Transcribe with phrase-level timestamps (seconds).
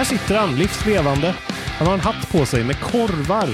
[0.00, 1.34] Här sitter han, livslevande.
[1.78, 3.48] Han har en hatt på sig med korvar.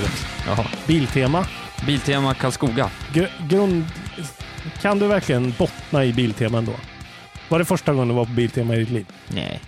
[0.46, 0.66] Jaha.
[0.86, 1.46] Biltema.
[1.86, 2.90] Biltema Karlskoga.
[3.12, 3.84] Gr- grund...
[4.82, 6.72] Kan du verkligen bottna i Biltema ändå?
[7.48, 9.06] Var det första gången du var på Biltema i ditt liv?
[9.28, 9.60] Nej.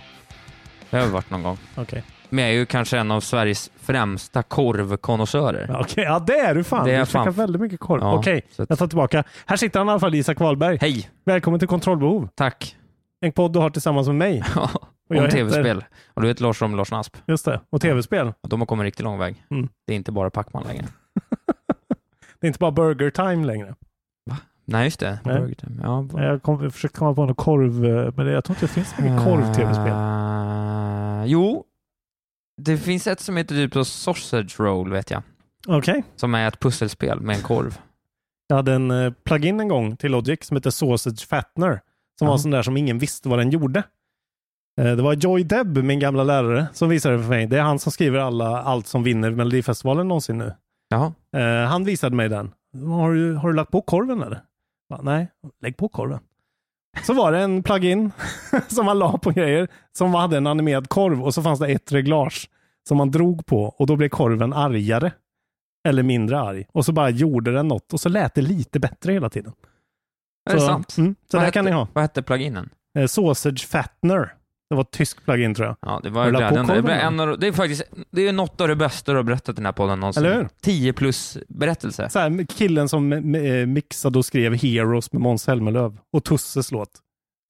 [0.89, 1.57] Det har varit någon gång.
[1.75, 2.03] Okej.
[2.29, 5.75] Men jag är ju kanske en av Sveriges främsta korvkonnässörer.
[5.81, 6.85] Okej, ja det är du fan.
[6.85, 7.25] Det är du jag fan.
[7.25, 8.01] käkar väldigt mycket korv.
[8.01, 9.23] Ja, Okej, att- jag tar tillbaka.
[9.45, 10.77] Här sitter han i alla fall, Isak Wahlberg.
[10.81, 11.09] Hej!
[11.25, 12.29] Välkommen till Kontrollbehov.
[12.35, 12.75] Tack.
[13.21, 14.43] En podd du har tillsammans med mig.
[15.09, 15.83] Och Om tv-spel.
[16.13, 17.17] Och du heter Lars Rom Lars Nasp.
[17.25, 17.61] Just det.
[17.69, 18.33] Och tv-spel.
[18.41, 19.43] Och de har kommit riktigt lång väg.
[19.49, 19.69] Mm.
[19.87, 20.85] Det är inte bara Pacman längre.
[22.39, 23.75] Det är inte bara burger time längre.
[24.65, 25.19] Nej, just det.
[25.25, 25.39] Nej.
[25.39, 25.81] Burger Time.
[25.83, 28.65] Ja, b- Jag, kom, jag försökte komma på någon korv, eh, men jag tror inte
[28.65, 29.87] det finns mycket korv-tv-spel.
[29.87, 31.63] Eh, jo.
[32.61, 35.21] Det finns ett som heter typ Sausage Roll, vet jag.
[35.67, 36.03] Okej.
[36.15, 37.79] Som är ett pusselspel med en korv.
[38.47, 41.81] Jag hade en eh, plugin en gång till Logic som heter Sausage Fattener.
[42.19, 42.37] Som var Ja.
[42.37, 43.83] sån där som ingen visste vad den gjorde.
[44.79, 47.47] Eh, det var Joy Deb, min gamla lärare, som visade det för mig.
[47.47, 50.53] Det är han som skriver alla, allt som vinner Melodifestivalen någonsin nu.
[50.89, 51.13] Jaha.
[51.37, 52.51] Eh, han visade mig den.
[52.85, 54.41] Har du, har du lagt på korven eller?
[54.89, 55.27] Va, Nej,
[55.61, 56.19] lägg på korven.
[57.03, 58.11] Så var det en plugin
[58.67, 61.91] som man la på grejer som hade en animerad korv och så fanns det ett
[61.91, 62.49] reglage
[62.87, 65.11] som man drog på och då blev korven argare.
[65.87, 66.65] Eller mindre arg.
[66.71, 69.53] Och så bara gjorde den något och så lät det lite bättre hela tiden.
[70.49, 70.97] Är det så, sant?
[70.97, 71.87] Mm, så Vad där kan ni hette- ha.
[71.93, 72.69] Vad hette pluginen?
[72.97, 74.33] Eh, Sausage Fattener.
[74.69, 75.75] Det var ett tysk plugin tror jag.
[75.81, 76.81] Ja, det var på glädjande.
[76.81, 79.49] Det, en av, det är faktiskt det är något av det bästa du har berättat
[79.49, 80.25] i den här podden någonsin.
[80.25, 80.49] Eller hur?
[80.61, 82.09] 10 plus berättelse.
[82.09, 86.89] Så här, killen som eh, mixade och skrev Heroes med Måns Zelmerlöw och Tusses låt.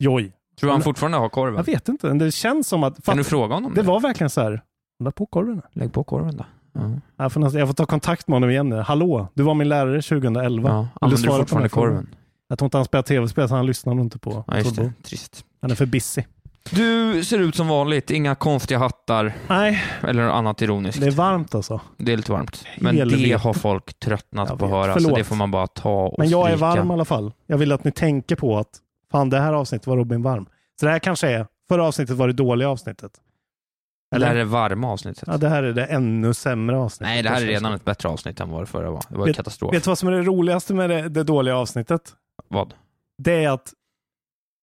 [0.03, 0.31] Joy.
[0.59, 1.55] Tror han fortfarande har korven?
[1.55, 3.05] Jag vet inte, det känns som att...
[3.05, 3.87] Kan du fråga honom Det det?
[3.87, 4.61] var verkligen så här.
[5.03, 5.61] Lägg på korven.
[5.73, 6.45] Lägg på korven då.
[6.73, 6.91] Ja.
[7.17, 8.75] Jag får, jag får ta kontakt med honom igen nu.
[8.75, 10.69] Hallå, du var min lärare 2011.
[10.69, 12.09] Ja, använder du fortfarande korven?
[12.47, 14.63] Jag tror inte han spelar tv-spel så han lyssnar nog inte på Ja.
[15.03, 15.45] Trist.
[15.61, 16.23] Han är för busy.
[16.71, 21.01] Du ser ut som vanligt, inga konstiga hattar Nej, eller något annat ironiskt.
[21.01, 21.81] det är varmt alltså.
[21.97, 22.65] Det är lite varmt.
[22.79, 23.23] Men Helvete.
[23.23, 24.69] det har folk tröttnat på att vet.
[24.69, 25.15] höra, så Förlåt.
[25.17, 26.65] det får man bara ta och Men jag är stryka.
[26.75, 27.33] varm i alla fall.
[27.47, 28.69] Jag vill att ni tänker på att
[29.11, 30.45] fan, det här avsnittet var Robin varm.
[30.79, 33.11] Så det här kanske är, förra avsnittet var det dåliga avsnittet.
[34.17, 35.23] Det här är det varma avsnittet.
[35.27, 37.07] Ja, det här är det ännu sämre avsnittet.
[37.13, 39.03] Nej, det här är redan ett bättre avsnitt än vad det förra var.
[39.09, 39.73] Det var ju katastrof.
[39.73, 42.01] Vet du vad som är det roligaste med det, det dåliga avsnittet?
[42.47, 42.73] Vad?
[43.17, 43.73] Det är att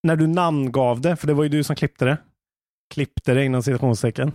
[0.06, 2.16] när du namngav det, för det var ju du som klippte det.
[2.94, 4.32] Klippte det inom citationstecken.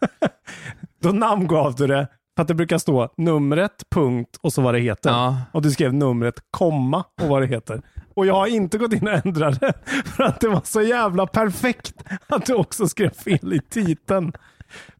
[1.02, 4.80] Då namngav du det för att det brukar stå numret, punkt och så vad det
[4.80, 5.10] heter.
[5.10, 5.36] Ja.
[5.52, 7.82] Och du skrev numret, komma och vad det heter.
[8.14, 9.72] Och jag har inte gått in och ändrat det
[10.04, 11.94] för att det var så jävla perfekt
[12.26, 14.32] att du också skrev fel i titeln.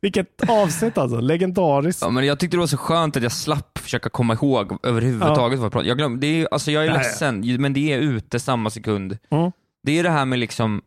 [0.00, 2.02] Vilket avsnitt alltså, legendariskt.
[2.02, 5.58] Ja, men jag tyckte det var så skönt att jag slapp försöka komma ihåg överhuvudtaget
[5.58, 6.98] vad jag pratade Jag glömde, det är, alltså jag är Ja, ja.
[6.98, 9.18] ledsen, men det är ute samma sekund.
[9.30, 9.52] Mm.
[9.88, 10.82] Det är det här med liksom,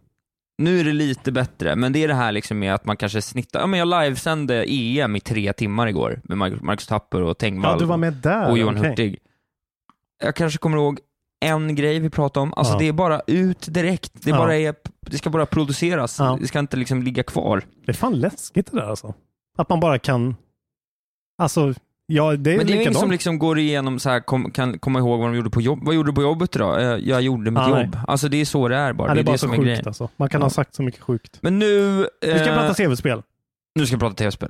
[0.57, 3.21] nu är det lite bättre, men det är det här liksom med att man kanske
[3.21, 7.37] snittar, ja men jag livesände EM i tre timmar igår med Mar- Marcus Tapper och
[7.37, 8.49] Tengvall Ja, du var med där.
[8.49, 8.89] och Johan okej.
[8.89, 9.19] Hurtig.
[10.23, 10.99] Jag kanske kommer ihåg
[11.39, 12.79] en grej vi pratade om, alltså Ja.
[12.79, 14.37] det är bara ut direkt, det, Ja.
[14.37, 16.37] bara är, det ska bara produceras, Ja.
[16.41, 17.63] det ska inte liksom ligga kvar.
[17.85, 19.13] Det är fan läskigt det där alltså.
[19.57, 20.35] Att man bara kan...
[21.37, 21.73] Alltså,
[22.13, 24.51] ja det är Men det är ju ingen som liksom går igenom så här, kom,
[24.51, 25.79] kan komma ihåg vad de gjorde på jobb.
[25.81, 26.81] Vad gjorde du på jobbet idag?
[26.81, 27.83] Eh, Jag gjorde mitt nej.
[27.83, 27.97] jobb.
[28.07, 29.07] Alltså det är så det är bara.
[29.07, 29.83] Ja, det är bara det så som är sjukt grejen.
[29.87, 30.09] alltså.
[30.17, 30.45] Man kan Ja.
[30.45, 31.37] ha sagt så mycket sjukt.
[31.41, 32.07] Men nu...
[32.21, 33.21] Vi ska eh, prata tv-spel.
[33.75, 34.49] Nu ska vi prata tv-spel.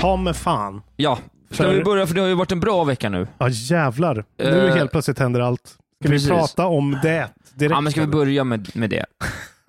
[0.00, 0.82] ta med fan.
[0.96, 1.18] Ja,
[1.50, 3.26] ska För- vi börja för det har ju varit en bra vecka nu.
[3.38, 4.24] Ja jävlar.
[4.38, 5.60] Nu Eh, helt plötsligt händer allt.
[6.00, 6.28] Ska precis.
[6.30, 7.70] vi prata om det direkt?
[7.72, 9.04] Ja, men ska vi börja med, med det?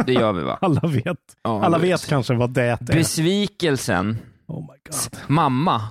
[0.06, 0.58] Det gör vi va?
[0.62, 1.18] Alla vet.
[1.44, 2.78] Ja, Alla det- vet kanske vad det är.
[2.82, 5.20] Besvikelsen, Oh my god.
[5.28, 5.82] mamma.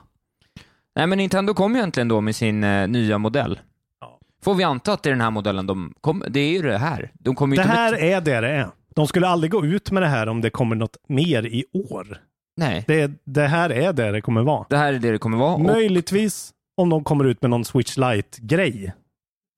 [0.97, 3.61] Nej men Nintendo kom ju äntligen då med sin eh, nya modell.
[4.01, 4.19] Ja.
[4.45, 6.79] Får vi anta att det är den här modellen de kom, det är ju det
[6.79, 7.11] här.
[7.15, 8.03] De kommer ju Det inte här med...
[8.03, 8.69] är det det är.
[8.95, 12.19] De skulle aldrig gå ut med det här om det kommer något mer i år.
[12.57, 14.67] Nej, Det, det här är det det kommer vara.
[14.71, 15.55] det här är det det kommer vara.
[15.55, 18.93] Och, Möjligtvis om de kommer ut med någon Switch Lite-grej.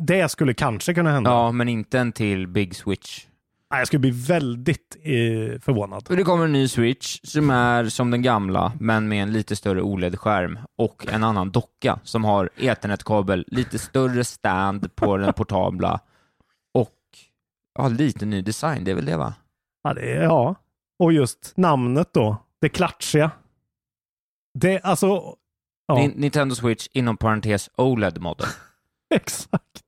[0.03, 1.31] Det skulle kanske kunna hända.
[1.31, 3.27] ja, men inte en till Big Switch.
[3.71, 6.07] Nej, Jag skulle bli väldigt eh, förvånad.
[6.11, 9.57] Och det kommer en ny Switch som är som den gamla, men med en lite
[9.57, 16.01] större OLED-skärm och en annan docka som har ethernet-kabel, lite större stand på den portabla
[16.75, 16.95] och
[17.79, 18.85] ja, lite ny design.
[18.85, 19.35] Det är väl det va?
[19.83, 20.55] Ja, det är, ja.
[20.99, 22.37] Och just namnet då.
[22.61, 23.31] Det klatschiga.
[24.59, 25.07] Det, alltså...
[25.87, 28.47] Ja, Nin- Nintendo Switch inom parentes OLED-modell.
[29.15, 29.83] exakt.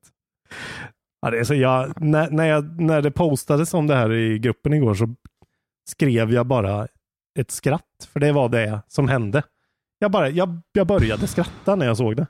[1.28, 4.38] Ja, det är så jag, när, när, jag, när det postades om det här i
[4.38, 5.14] gruppen igår så
[5.90, 6.88] skrev jag bara
[7.38, 8.08] ett skratt.
[8.12, 9.42] För det var det som hände.
[9.98, 12.26] Jag, bara, jag, jag började skratta när jag såg det.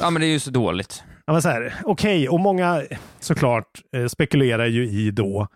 [0.00, 1.02] Ja, men det är ju så dåligt.
[1.26, 2.82] Ja, men så här, okej, och många
[3.18, 5.48] såklart eh, spekulerar ju i då,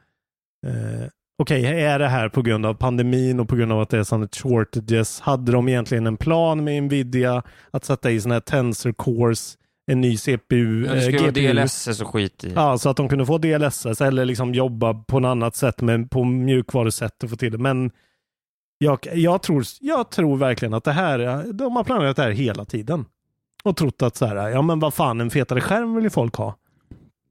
[0.66, 1.08] eh,
[1.42, 4.04] okej, är det här på grund av pandemin och på grund av att det är
[4.04, 5.20] sådana shortages?
[5.20, 10.00] Hade de egentligen en plan med Nvidia att sätta i sådana här tensor cores, en
[10.00, 11.52] ny CPU, Det eh, ska vara GPU?
[11.52, 12.52] DLSS och skit i.
[12.52, 16.10] Ja, så att de kunde få DLSS eller liksom jobba på något annat sätt, med,
[16.10, 17.58] på mjukvarusätt och få till det.
[17.58, 17.90] Men
[18.78, 22.64] jag, jag, tror, jag tror verkligen att det här, de har planerat det här hela
[22.64, 23.04] tiden.
[23.64, 26.34] Och trott att så här, ja men vad fan, en fetare skärm vill ju folk
[26.34, 26.56] ha.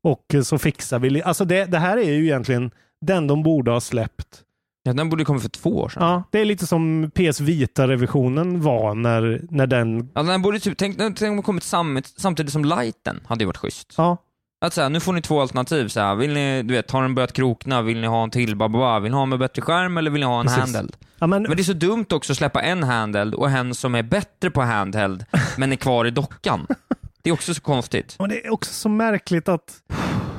[0.03, 2.71] Och eh, så fixar vi, alltså det, det här är ju egentligen
[3.01, 4.43] den de borde ha släppt.
[4.85, 6.03] Ja, den borde kommit för två år sedan.
[6.03, 10.77] Ja, det är lite som PS Vita-revisionen var när, när den, Ja, den borde typ,
[10.77, 13.93] tänk, tänk om den kommit samtidigt, samtidigt som lighten, hade ju varit schysst.
[13.97, 14.17] ja,
[14.65, 15.87] Att säga, nu får ni två alternativ.
[15.87, 17.81] Så här, vill ni, du vet, har den börjat krokna?
[17.81, 18.55] Vill ni ha en till?
[18.55, 18.99] Bababa?
[18.99, 20.59] Vill ni ha med bättre skärm eller vill ni ha en Precis.
[20.59, 20.95] handheld?
[21.19, 23.95] ja men, Men det är så dumt också att släppa en handheld och en som
[23.95, 25.25] är bättre på handheld,
[25.57, 26.67] men är kvar i dockan.
[27.23, 28.15] Det är också så konstigt.
[28.19, 29.73] Och det är också så märkligt att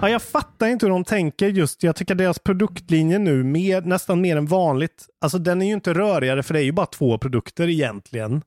[0.04, 1.82] ja, jag fattar inte hur de tänker just.
[1.82, 5.94] Jag tycker deras produktlinje nu, mer, nästan mer än vanligt, alltså den är ju inte
[5.94, 8.42] rörigare för det är ju bara två produkter egentligen.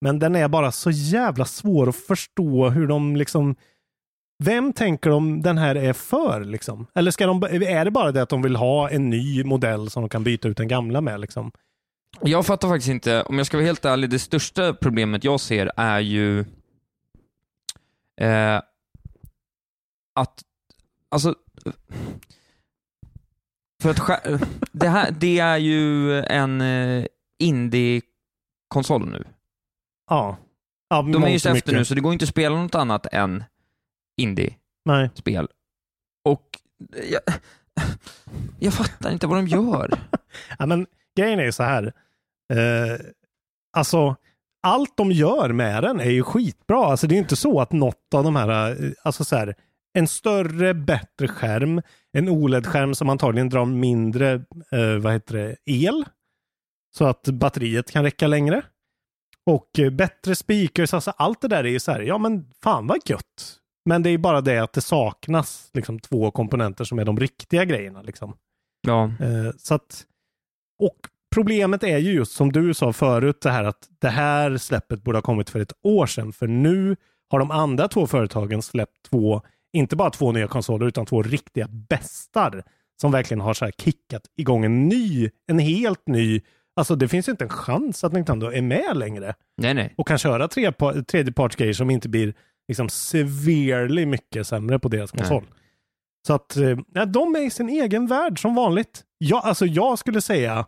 [0.00, 3.56] Men den är bara så jävla svår att förstå hur de liksom
[4.44, 6.86] vem tänker de den här är för liksom?
[6.94, 10.02] Eller ska de, är det bara det att de vill ha en ny modell som
[10.02, 11.52] de kan byta ut den gamla med liksom?
[12.20, 15.70] Jag fattar faktiskt inte, om jag ska vara helt ärlig, det största problemet jag ser
[15.76, 16.40] är ju
[18.20, 18.56] eh,
[20.14, 20.42] att,
[21.10, 21.34] alltså,
[23.82, 24.40] för att
[24.72, 27.06] det här, det är ju en eh,
[27.38, 29.24] indie-konsol nu.
[30.10, 30.36] Ja.
[30.88, 31.72] ja De är mångt ju och så efter mycket.
[31.72, 33.44] nu, så det går inte att spela något annat än
[34.20, 35.48] indie-spel.
[36.24, 36.60] Och
[37.10, 37.20] jag,
[38.58, 39.90] jag fattar inte vad de gör.
[40.58, 41.92] Ja, men grejen är ju så här.
[42.52, 43.00] Eh,
[43.72, 44.16] alltså,
[44.62, 46.86] allt de gör med den är ju skitbra.
[46.86, 49.54] Alltså det är ju inte så att något av de här, eh, alltså så här,
[49.94, 51.82] en större, bättre skärm,
[52.12, 54.32] en OLED-skärm som antagligen drar mindre,
[54.72, 56.04] eh, vad heter det, el.
[56.96, 58.62] Så att batteriet kan räcka längre.
[59.46, 62.86] Och eh, bättre speakers, alltså allt det där är ju så här, ja men fan
[62.86, 63.58] vad gött.
[63.84, 67.64] Men det är bara det att det saknas liksom två komponenter som är de riktiga
[67.64, 68.36] grejerna liksom.
[68.80, 70.06] Ja, Eh, så att,
[70.80, 70.98] och
[71.34, 75.18] problemet är ju just som du sa förut, det här att det här släppet borde
[75.18, 76.32] ha kommit för ett år sedan.
[76.32, 76.96] För nu
[77.30, 79.42] har de andra två företagen släppt två,
[79.72, 82.62] inte bara två nya konsoler, utan två riktiga bästar
[83.00, 86.40] som verkligen har så här kickat igång en ny, en helt ny,
[86.76, 89.94] alltså det finns ju inte en chans att Nintendo är med längre nej nej.
[89.96, 90.72] och kan köra tre,
[91.02, 92.34] tredjepartsgrejer som inte blir
[92.68, 95.44] liksom severely mycket sämre på deras konsol.
[96.26, 99.04] Så att eh, ja, de är i sin egen värld som vanligt.
[99.18, 100.66] Ja, alltså jag skulle säga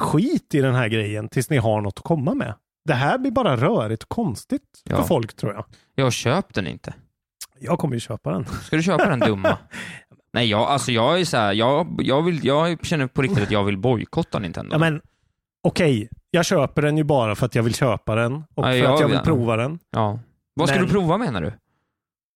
[0.00, 2.54] skit i den här grejen tills ni har något att komma med.
[2.84, 4.96] Det här blir bara rörigt och konstigt Ja.
[4.96, 5.64] för folk tror jag.
[5.94, 6.94] Jag köpt den inte.
[7.60, 8.46] Jag kommer ju köpa den.
[8.62, 9.58] Ska du köpa den dumma?
[10.32, 13.50] Nej, jag, alltså jag är så här, jag, jag, vill, jag känner på riktigt att
[13.50, 14.74] jag vill bojkotta Nintendo.
[14.74, 15.00] Ja, men
[15.68, 18.72] okej, jag köper den ju bara för att jag vill köpa den och Ja, för
[18.72, 19.78] jag att jag vill prova den.
[19.90, 20.18] Ja.
[20.54, 21.46] Vad ska Men- du prova menar du?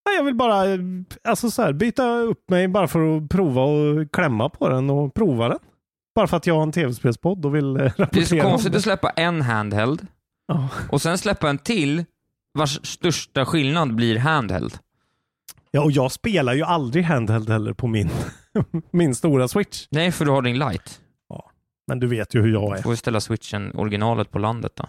[0.07, 0.79] Nej, Jag vill bara eh,
[1.25, 5.15] alltså så här, byta upp mig bara för att prova och klämma på den och
[5.15, 5.59] prova den.
[6.15, 8.75] Bara för att jag har en tv-spelspodd och vill eh, rapportera Det är så konstigt
[8.75, 10.07] att släppa en handheld
[10.49, 10.69] Ja.
[10.91, 12.05] och sen släppa en till
[12.59, 14.79] vars största skillnad blir handheld.
[15.71, 18.11] Ja, och jag spelar ju aldrig handheld heller på min,
[18.91, 19.87] min stora switch.
[19.91, 21.01] Nej, för du har din light.
[21.87, 22.83] Men du vet ju hur jag är.
[22.83, 24.89] Får vi ställa switchen, originalet, på landet då?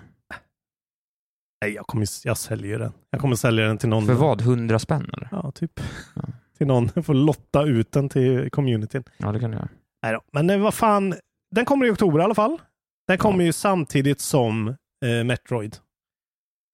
[1.66, 2.92] Nej, jag, kommer, jag säljer den.
[3.10, 4.06] Jag kommer sälja den till någon.
[4.06, 4.42] För vad?
[4.42, 5.30] 100 spänn eller?
[5.32, 5.80] Ja, typ.
[6.16, 6.22] Ja.
[6.58, 6.90] Till någon.
[6.96, 9.04] Jag får lotta ut den till communityn.
[9.18, 9.68] Ja, det kan du göra.
[10.04, 10.22] Nej då.
[10.32, 11.14] Men eh, vad fan.
[11.56, 12.58] Den kommer i oktober i alla fall.
[13.08, 13.46] Den kommer Ja.
[13.46, 15.78] ju samtidigt som eh, Metroid.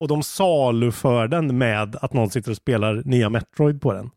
[0.00, 4.10] Och de saluför den med att någon sitter och spelar nya Metroid på den.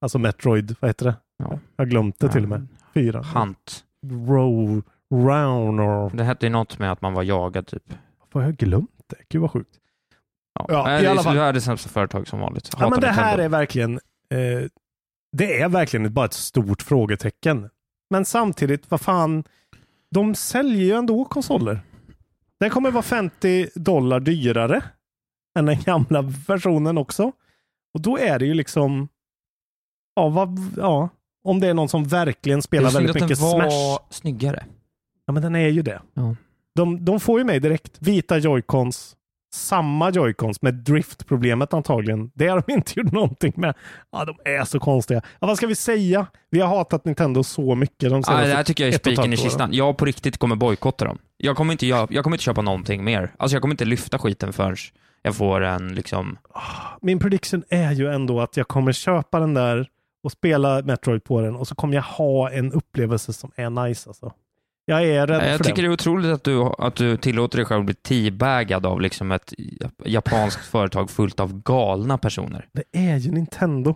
[0.00, 1.14] Alltså Metroid, vad heter det?
[1.38, 1.58] Ja.
[1.76, 2.66] Jag har glömt det till och med.
[2.94, 3.22] Fyra.
[3.22, 3.84] Hunt.
[4.06, 4.82] Row,
[5.14, 6.16] Rounder.
[6.16, 7.94] Det hette ju något med att man var jagad typ.
[8.32, 9.16] Vad har jag glömt det?
[9.28, 9.70] Gud vad sjukt.
[10.54, 11.34] Ja, Ja, i alla fall.
[11.34, 12.70] Du är det sämsta företag som vanligt.
[12.78, 13.44] Ja, men det här Nintendo.
[13.44, 13.94] är verkligen
[14.30, 14.68] eh,
[15.32, 17.68] det är verkligen bara ett stort frågetecken.
[18.10, 19.44] Men samtidigt, vad fan,
[20.10, 21.80] de säljer ju ändå konsoler.
[22.60, 24.82] Den kommer vara 50 dollar dyrare
[25.58, 27.32] än den gamla versionen också.
[27.94, 29.08] Och då är det ju liksom,
[30.14, 31.08] ja, vad, ja
[31.44, 33.70] om det är någon som verkligen Det spelar är synd väldigt att mycket den var
[33.70, 33.98] Smash.
[34.10, 34.64] snyggare.
[35.26, 36.02] Ja, men den är ju det.
[36.14, 36.36] Ja.
[36.74, 37.96] De, de får ju mig direkt.
[37.98, 39.16] Vita joycons,
[39.54, 42.30] samma joycons med driftproblemet antagligen.
[42.34, 43.74] Det har de inte gjort någonting med.
[44.12, 45.22] Ja, de är så konstiga.
[45.40, 46.26] Ja, vad ska vi säga?
[46.50, 49.32] Vi har hatat Nintendo så mycket de Ja, senaste det här tycker jag är spiken
[49.32, 49.70] i kistan.
[49.72, 51.18] Jag på riktigt kommer bojkotta dem.
[51.36, 53.34] Jag kommer, inte, jag, jag kommer inte köpa någonting mer.
[53.38, 54.76] Alltså jag kommer inte lyfta skiten förrän
[55.22, 56.38] jag får en liksom...
[57.00, 59.88] Min prediction är ju ändå att jag kommer köpa den där
[60.24, 64.10] och spela Metroid på den och så kommer jag ha en upplevelse som är nice
[64.10, 64.32] alltså.
[64.84, 65.84] Jag är rädd Jag för tycker den.
[65.84, 69.32] det är otroligt att du, att du tillåter dig själv att bli teabaggad av liksom
[69.32, 69.54] ett
[70.04, 72.68] japanskt företag fullt av galna personer.
[72.72, 73.94] Det är ju Nintendo.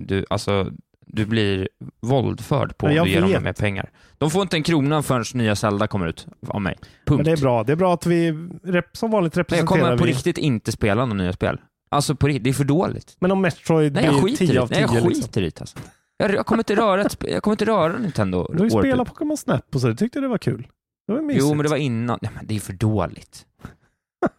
[0.00, 0.70] Du, alltså,
[1.12, 1.68] du blir
[2.00, 3.90] våldförd på om du ger dem mer pengar.
[4.18, 6.76] De får inte en krona förrän nya Zelda kommer ut av mig.
[7.06, 7.16] Punkt.
[7.18, 7.64] Men det är bra.
[7.64, 8.48] Det är bra att vi
[8.92, 10.10] som vanligt Men jag representerar kommer på vi.
[10.12, 11.60] riktigt inte spela några nya spel.
[11.90, 13.16] Alltså på riktigt, det är för dåligt.
[13.20, 14.62] Men om Metroid Nej, blir skiter i 10 det.
[14.62, 15.22] av 10 Nej, jag liksom.
[15.22, 15.78] skiter i det alltså.
[16.16, 19.08] Jag, jag kommer inte röra ett, jag kommer inte röra Nintendo Du har ju spelat.
[19.08, 19.88] Pokémon Snap och så.
[19.88, 20.66] Jag tyckte det var kul.
[21.06, 21.44] Det var mysigt.
[21.44, 22.18] Jo, men det var innan.
[22.22, 23.46] Nej, men det är för dåligt.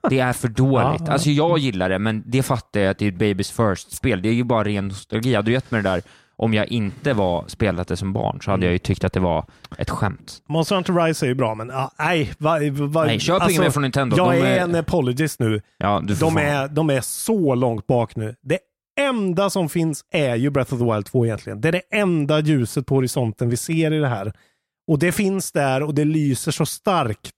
[0.10, 1.10] Det är för dåligt.
[1.10, 4.22] Alltså jag gillar det, men det fattar jag att det är ett Babys First-spel.
[4.22, 5.34] Det är ju bara ren nostalgi.
[5.36, 6.01] Hade du gett mig det där
[6.36, 8.66] om jag inte var spelat det som barn så hade Mm.
[8.68, 9.46] jag ju tyckt att det var
[9.78, 10.42] ett skämt.
[10.50, 12.32] Monster Hunter Rise är ju bra, men ah, nej.
[12.38, 14.18] Va, va, Nej, köp inget mer från Nintendo.
[14.18, 15.62] Jag är, är- en apologist nu.
[15.78, 18.36] Ja, du De är, de är så långt bak nu.
[18.42, 18.60] Det
[19.00, 21.62] enda som finns är ju Breath of the Wild 2 egentligen.
[21.62, 24.34] Det är det enda ljuset på horisonten vi ser i det här.
[24.88, 27.32] Och det finns där och det lyser så starkt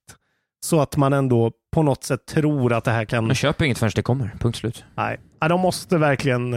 [0.60, 3.26] så att man ändå på något sätt tror att det här kan...
[3.26, 4.30] Men köp inget förrän det kommer.
[4.38, 4.84] Punkt slut.
[4.96, 6.54] Nej, de måste verkligen...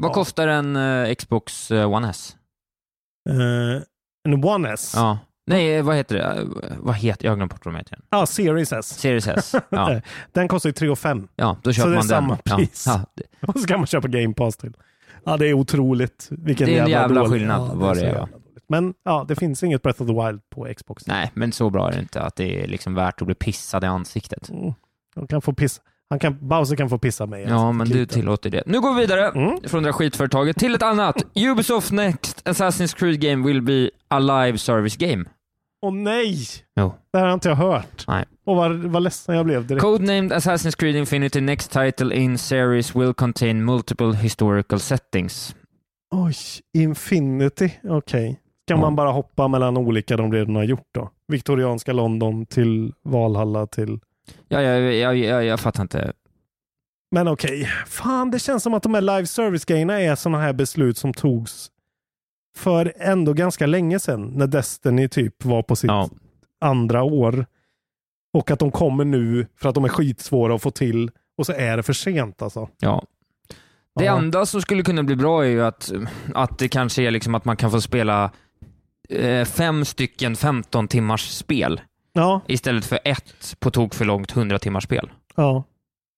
[0.00, 0.14] Eh, Vad Ja.
[0.14, 2.36] kostar en eh, Xbox eh, One S?
[3.30, 3.82] eh,
[4.28, 4.92] en One S.
[4.96, 5.18] Ja, Ja.
[5.46, 6.22] Nej, vad heter det?
[6.22, 8.26] Eh, Vad heter Jag har glömt bort vad de heter igen.
[8.26, 8.86] Series S.
[9.00, 9.54] Series S.
[9.70, 10.00] Ja,
[10.32, 12.08] Den kostar ju 3 5 ja då köper det är man den.
[12.08, 12.84] samma pris.
[12.86, 13.06] Ja, ja,
[13.40, 14.72] det- Och så ska man köpa Game Pass till.
[15.24, 16.28] Ja, det är otroligt.
[16.30, 18.64] Vilken Det är en jävla dålig- skillnad Ja, vad så det är, jävla dåligt.
[18.68, 21.06] Men ja, det finns inget Breath of the Wild på Xbox.
[21.06, 23.84] Nej, men så bra är det inte att det är liksom värt att bli pissad
[23.84, 24.48] i ansiktet.
[24.50, 24.72] Mm.
[25.14, 25.82] De kan få pissa.
[26.10, 27.42] Han kan, Bowser kan få pissa mig.
[27.42, 28.14] Ja, ansiktet men du lite.
[28.14, 28.62] tillåter det.
[28.66, 29.58] Nu går vi vidare Mm.
[29.66, 31.16] från det där skitföretaget till ett annat.
[31.52, 35.24] Ubisoft Next Assassin's Creed Game will be a live service game.
[35.82, 36.36] Åh nej!
[36.80, 36.94] Jo.
[37.12, 38.04] Det här har inte jag hört.
[38.08, 38.24] Nej.
[38.46, 39.82] Och vad, vad ledsen jag blev direkt.
[39.82, 45.54] Codenamed Assassin's Creed Infinity Next title in series will contain multiple historical settings.
[46.14, 46.34] Oj,
[46.78, 47.70] Infinity.
[47.84, 48.40] Okej.
[48.68, 48.80] Kan Ja.
[48.80, 51.10] man bara hoppa mellan olika de redan har gjort då?
[51.28, 53.98] Viktorianska London till Valhalla till...
[54.48, 56.12] Ja, jag, jag, jag, jag fattar inte.
[57.10, 57.68] Men okej.
[57.86, 61.70] Fan, det känns som att de här live service-grejerna är sådana här beslut som togs
[62.56, 64.26] för ändå ganska länge sedan.
[64.34, 66.08] När Destiny typ var på sitt Ja.
[66.60, 67.46] andra år.
[68.32, 71.52] Och att de kommer nu för att de är skitsvåra att få till och så
[71.52, 72.68] är det för sent alltså.
[72.78, 73.04] Ja.
[73.98, 74.12] Det Ja.
[74.12, 75.92] andra som skulle kunna bli bra är ju att,
[76.34, 78.30] att det kanske är liksom att man kan få spela
[79.08, 81.80] eh, fem stycken 15 timmars spel
[82.20, 85.10] Ja, istället för ett på tok för långt 100 timmars spel.
[85.36, 85.64] ja.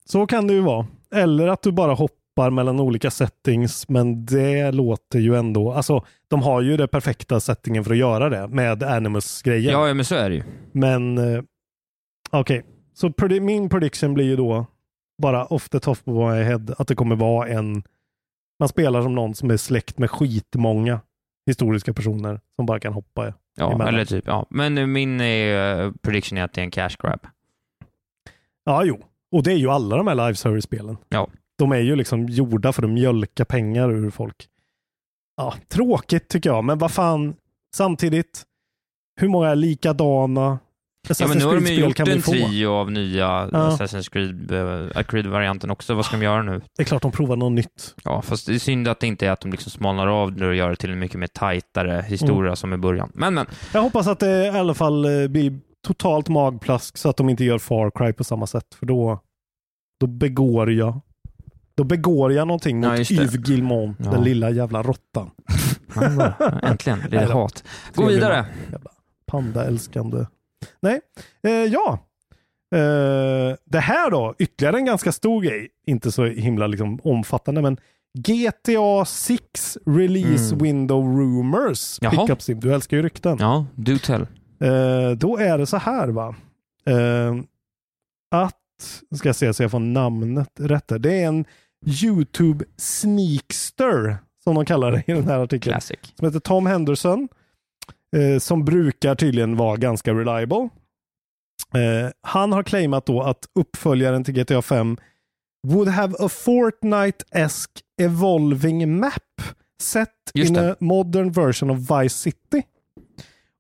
[0.05, 0.87] Så kan det ju vara.
[1.15, 5.73] Eller att du bara hoppar mellan olika settings, men det låter ju ändå...
[5.73, 9.73] Alltså, de har ju det perfekta settingen för att göra det med Animus-grejen.
[9.73, 10.43] Ja, men så är det ju.
[10.73, 11.43] Men eh,
[12.31, 12.65] okej,
[12.95, 14.67] så predi- min prediction blir ju då
[15.23, 17.83] bara off the top of my head att det kommer vara en
[18.59, 21.01] man spelar som någon som är släkt med skitmånga
[21.47, 23.35] historiska personer som bara kan hoppa.
[23.61, 23.95] Ja, Emellan.
[23.95, 24.47] eller typ, ja.
[24.51, 27.27] Men min eh, prediction är att det är en cash grab.
[28.65, 29.01] Ja, jo.
[29.33, 30.97] Och det är ju alla de här live service-spelen.
[31.09, 31.29] Ja.
[31.59, 34.49] De är ju liksom gjorda för att mjölka pengar ur folk.
[35.37, 37.37] Ja, tråkigt tycker jag, men vad fan.
[37.77, 38.43] Samtidigt,
[39.21, 40.59] hur många likadana
[41.19, 42.31] Ja, men nu har de ju gjort en få?
[42.33, 43.49] trio av nya Ja.
[43.53, 45.95] Assassin's Creed, uh, Creed-varianten också.
[45.95, 46.61] Vad ska de göra nu?
[46.77, 47.95] Det är klart de provar något nytt.
[48.05, 50.47] Ja, fast det är synd att det inte är att de liksom smalnar av det
[50.47, 52.57] och gör det till en mycket mer tajtare historia Mm.
[52.57, 53.11] som i början.
[53.15, 53.47] Men, men.
[53.75, 57.45] Jag hoppas att det i alla fall eh, blir totalt magplask så att de inte
[57.45, 59.21] gör Far Cry på samma sätt, för då,
[60.01, 61.01] då begår jag
[61.77, 63.15] då begår jag någonting Ja, mot det.
[63.15, 64.11] Yves Guillemot, Ja.
[64.11, 65.31] den lilla jävla råttan.
[66.63, 67.65] Äntligen, lite hat.
[67.95, 68.47] Gå vidare.
[68.73, 68.91] Jävla
[69.27, 70.27] Panda-älskande.
[70.81, 71.01] Nej,
[71.43, 71.99] eh, ja.
[72.75, 75.69] Eh, det här då, ytterligare en ganska stor grej.
[75.87, 77.77] Inte så himla liksom, omfattande, men
[78.19, 80.59] GTA 6 Release Mm.
[80.65, 81.99] Window Rumors.
[82.01, 82.11] Jaha.
[82.11, 82.61] Pickup Sim.
[82.61, 83.37] Du älskar ju rykten.
[83.41, 84.23] Ja, do tell.
[84.61, 86.35] Eh, då är det så här va.
[86.87, 87.35] Eh,
[88.31, 88.57] att,
[89.17, 90.93] ska jag se så jag får namnet rätt.
[90.99, 91.45] Det är en
[92.03, 95.99] YouTube sneakster som de kallar det i den här artikeln Classic.
[96.19, 97.29] som heter Tom Henderson.
[98.17, 100.69] Eh, som brukar tydligen vara ganska reliable.
[101.75, 104.97] Eh, han har claimat då att uppföljaren till GTA 5
[105.67, 109.43] would have a Fortnite-esque evolving map
[109.83, 110.73] set Just in det.
[110.73, 112.63] a modern version of Vice City.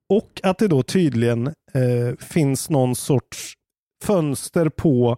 [0.08, 1.54] Och att det då tydligen eh,
[2.20, 3.54] finns någon sorts
[4.04, 5.16] fönster på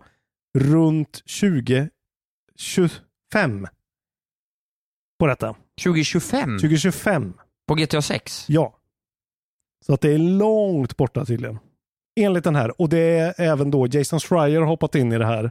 [0.59, 3.67] runt 2025
[5.19, 5.57] på detta.
[5.85, 7.35] 2025 2025.
[7.69, 8.45] på GTA 6.
[8.49, 8.79] Ja.
[9.87, 11.59] Så att det är långt borta tydligen.
[12.21, 12.81] Enligt den här.
[12.81, 15.45] Och det är även då Jason Schreier hoppat in i det här.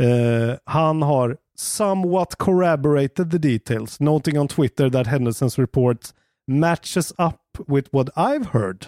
[0.00, 5.98] Eh, han har somewhat corroborated the details, noting on Twitter that Henderson's report
[6.46, 8.86] matches up with what I've heard.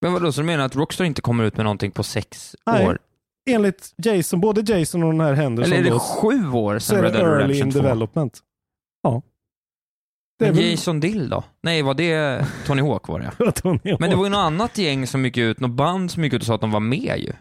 [0.00, 2.86] Men vadå, så du menar att Rockstar inte kommer ut med någonting på sex Nej.
[2.86, 2.98] år?
[3.50, 7.02] Enligt Jason, både Jason och den här Henderson Eller är det då, sju år sedan
[7.02, 7.78] Red Dead early in Redemption 2?
[7.88, 8.38] development.
[9.02, 9.22] Ja.
[10.40, 11.44] Men väl- Jason Dill då?
[11.62, 13.52] Nej, var det Tony Hawk var det?
[13.52, 14.16] Tony Men det Hawk.
[14.16, 16.54] var ju något annat gäng som gick ut, något band som gick ut och sa
[16.54, 17.32] att de var med ju.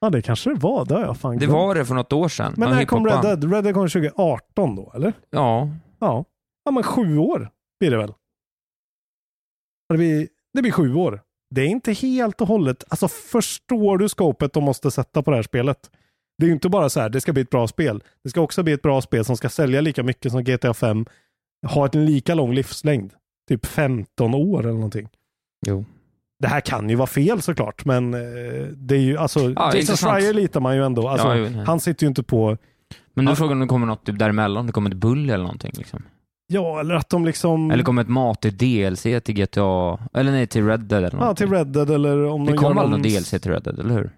[0.00, 0.84] Ja, det kanske det var.
[0.84, 1.52] Det har jag fan Det glömt.
[1.52, 2.54] var det för något år sedan.
[2.56, 3.22] Men när kom Red.
[3.22, 3.52] Dead?
[3.52, 5.12] Red Dead kom 2018 då, eller?
[5.30, 5.68] Ja.
[5.98, 6.24] Ja.
[6.64, 8.12] Ja, men sju år blir det väl?
[9.88, 11.20] Det blir, det blir sju år.
[11.54, 15.36] Det är inte helt och hållet, alltså förstår du skopet de måste sätta på det
[15.36, 15.90] här spelet?
[16.38, 18.02] Det är ju inte bara så här, det ska bli ett bra spel.
[18.24, 21.06] Det ska också bli ett bra spel som ska sälja lika mycket som GTA 5.
[21.66, 23.12] Ha en lika lång livslängd.
[23.48, 25.08] Typ 15 år eller någonting.
[25.66, 25.84] Jo.
[26.42, 28.20] Det här kan ju vara fel såklart, men eh,
[28.76, 30.12] det är ju alltså, Jason intressant.
[30.14, 31.08] Schreier litar man ju ändå.
[31.08, 32.56] Alltså, Ja, jo, han sitter ju inte på,
[33.14, 33.36] Men nu är Ja.
[33.36, 36.02] frågan om det kommer något typ däremellan, det kommer ett bull eller någonting liksom.
[36.46, 37.70] ja eller att de liksom...
[37.70, 41.46] Eller kommer ett matigt DLC till GTA, eller nej till Red Dead eller Ja, någonting.
[41.46, 42.90] till Red Dead eller om Det de kom gör aldrig någon...
[42.90, 44.10] någon DLC till Red Dead, eller hur?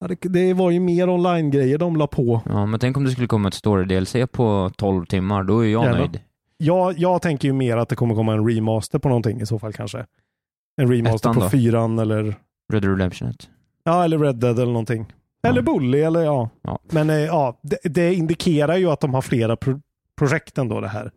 [0.00, 2.40] Ja, det, det var ju mer online-grejer de la på.
[2.48, 5.84] Ja, men tänk om det skulle komma ett story-DLC på 12 timmar, då är jag
[5.84, 5.98] Gärna.
[5.98, 6.20] nöjd.
[6.62, 9.58] Jag, jag tänker ju mer att det kommer komma en remaster på någonting i så
[9.58, 10.06] fall kanske.
[10.76, 11.48] En remaster Ettan på då?
[11.48, 12.22] fyran eller,
[12.72, 13.48] Red Dead Redemption 1.
[13.84, 15.12] ja, eller Red Dead eller någonting.
[15.42, 15.62] Eller Ja.
[15.62, 16.50] Bully eller ja.
[16.62, 16.78] Ja.
[16.90, 19.80] Men eh, ja, det, det indikerar ju att de har flera pro
[20.18, 21.10] projekt ändå det här.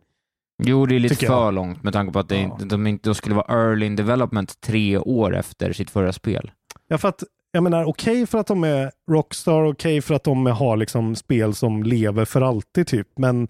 [0.62, 1.42] Jo, det är lite Tycker jag.
[1.46, 2.58] för långt med tanke på att det Ja.
[2.64, 6.50] de, inte, de skulle vara early in development tre år efter sitt förra spel.
[6.88, 10.46] Ja, för att jag menar okej för att de är Rockstar, okej för att de
[10.46, 13.48] har liksom spel som lever för alltid typ, men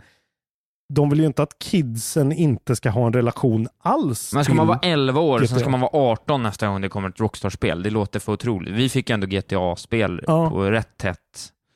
[0.89, 4.33] de vill ju inte att kidsen inte ska ha en relation alls.
[4.35, 5.59] Men ska man vara 11 år, sen GTA.
[5.61, 7.83] ska man vara 18 nästa gång det kommer ett Rockstar-spel.
[7.83, 8.75] Det låter för otroligt.
[8.75, 10.51] Vi fick ändå GTA-spel Ja.
[10.51, 11.19] på rätt tätt.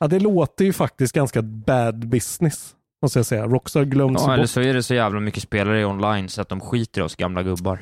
[0.01, 3.47] Ja, det låter ju faktiskt ganska bad business, måste jag säga.
[3.47, 4.51] Rockstar glöms Ja, eller bort.
[4.51, 7.42] så är det så jävla mycket spelare online så att de skiter i oss gamla
[7.42, 7.79] gubbar.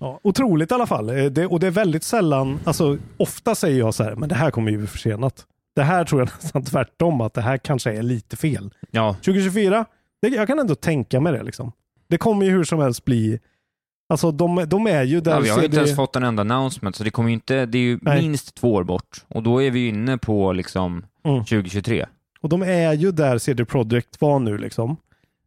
[0.00, 1.08] Ja, otroligt i alla fall.
[1.10, 4.34] Eh, Det, och det är väldigt sällan, alltså ofta säger jag så här, men det
[4.34, 5.46] här kommer ju bli försenat.
[5.76, 8.74] Det här tror jag nästan tvärtom, att det här kanske är lite fel.
[8.90, 9.84] Ja, 2024,
[10.22, 11.72] det, jag kan ändå tänka mig det liksom.
[12.08, 13.38] Det kommer ju hur som helst bli,
[14.08, 15.30] alltså de, de är ju där.
[15.30, 17.78] ja vi har inte CD ens fått en enda announcement, så det kommer inte, det
[17.78, 18.22] är ju Nej.
[18.22, 19.24] minst två år bort.
[19.28, 21.38] Och då är vi inne på liksom Mm.
[21.44, 22.06] 2023.
[22.40, 24.96] Och de är ju där CD Projekt var nu liksom.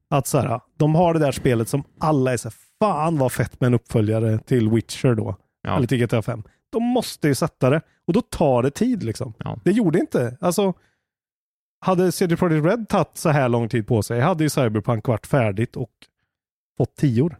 [0.09, 3.31] Att så här, de har det där spelet som alla är så här, fan vad
[3.31, 5.35] fett med en uppföljare till Witcher då.
[5.61, 5.77] Ja.
[5.77, 6.43] Eller till GTA 5.
[6.69, 7.81] De måste ju sätta det.
[8.07, 9.33] Och då tar det tid liksom.
[9.37, 9.57] Ja.
[9.63, 10.37] Det gjorde inte.
[10.41, 10.73] Alltså,
[11.83, 15.27] hade CD Projekt Red tagit så här lång tid på sig hade ju Cyberpunk varit
[15.27, 15.91] färdigt och
[16.77, 17.37] fått tior.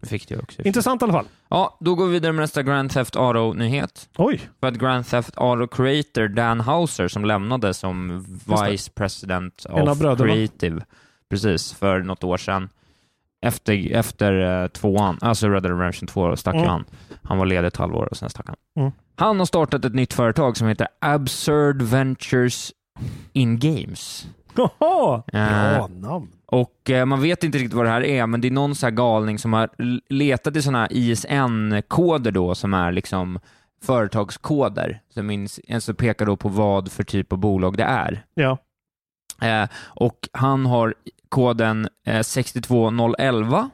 [0.00, 0.62] Det fick det också.
[0.62, 1.26] Intressant i alla fall.
[1.48, 4.08] Ja, då går vi vidare med nästa Grand Theft Auto-nyhet.
[4.16, 8.24] Oj, För att Grand Theft Auto Creator Dan Houser som lämnade som.
[8.68, 10.32] Vice President En of bröderna.
[10.32, 10.80] Creative,
[11.30, 12.68] precis, för något år sedan.
[13.42, 16.66] Efter, efter uh, tvåan, alltså Red Dead Redemption 2, stack Mm.
[16.68, 16.84] han.
[17.22, 18.56] Han var ledig ett halvår och sen stack han.
[18.78, 18.92] Mm.
[19.16, 22.72] Han har startat ett nytt företag som heter Absurd Ventures
[23.32, 24.26] in Games.
[24.56, 25.22] Jaha!
[25.32, 26.28] Eh, Bra namn.
[26.46, 28.86] Och eh, man vet inte riktigt vad det här är, men det är någon så
[28.86, 29.68] här galning som har
[30.12, 33.38] letat i sådana här ISN-koder då, som är liksom
[33.82, 38.24] företagskoder, som ins- alltså pekar då på vad för typ av bolag det är.
[38.34, 38.58] Ja.
[39.42, 40.94] Eh, och han har
[41.28, 43.70] koden eh, 62011,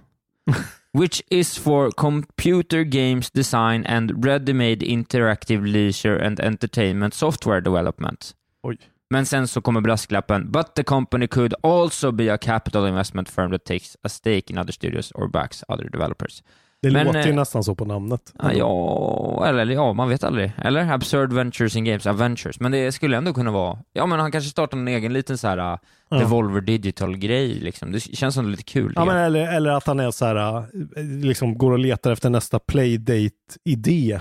[0.99, 8.35] which is for computer games design and ready-made interactive leisure and entertainment software development.
[8.63, 8.79] Oj.
[9.13, 13.51] Men sen så kommer brasklappen, but the company could also be a capital investment firm
[13.51, 16.43] that takes a stake in other studios or backs other developers.
[16.83, 18.33] Det Men, låter ju eh, nästan så på namnet.
[18.39, 20.53] Ja, ja, eller ja, man vet aldrig.
[20.65, 22.61] Eller Absurd Ventures in Games, Adventures.
[22.61, 25.49] Men det skulle ändå kunna vara, ja men han kanske startar en egen liten så
[25.49, 26.19] här uh, Ja.
[26.19, 27.93] Devolver Digital-grej liksom.
[27.93, 28.93] Det känns som lite kul.
[28.97, 30.65] Ja, men eller, eller att han är så här, äh,
[31.05, 34.21] liksom går och letar efter nästa playdate-idé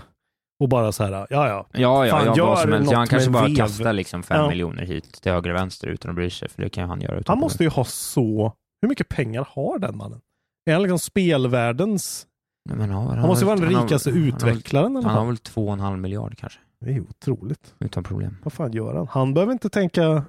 [0.61, 1.67] och bara så här, ja ja.
[1.71, 2.91] Ja, ja, Fan, ja vad som helst.
[2.93, 3.55] han kanske bara vev.
[3.55, 4.49] kastar liksom fem Ja.
[4.49, 7.21] miljoner hit till höger och vänster utan att bry sig, för det kan han göra.
[7.25, 10.21] Han måste ju ha så, hur mycket pengar har den mannen?
[10.65, 12.27] Är han liksom spelvärldens,
[12.69, 15.05] Nej, men, ja, han måste ju vara den han har- rikaste han har utvecklaren Han
[15.17, 17.75] har väl två och en halv miljard kanske, Det är otroligt.
[17.79, 18.37] utan problem.
[18.43, 19.07] Vad fan gör han?
[19.11, 20.23] Han behöver inte tänka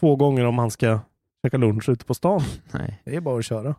[0.00, 0.98] två gånger om han ska
[1.46, 2.40] käka lunch ute på stan.
[2.72, 3.74] Nej, Det är bara att köra.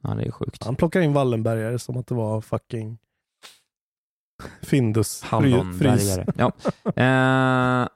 [0.00, 0.64] ja, det är sjukt.
[0.64, 2.98] Han plockar in Wallenbergare som att det var fucking
[4.62, 5.22] Findus.
[5.22, 6.26] Hallonbergare.
[6.36, 6.52] Ja.
[6.96, 7.88] Eh,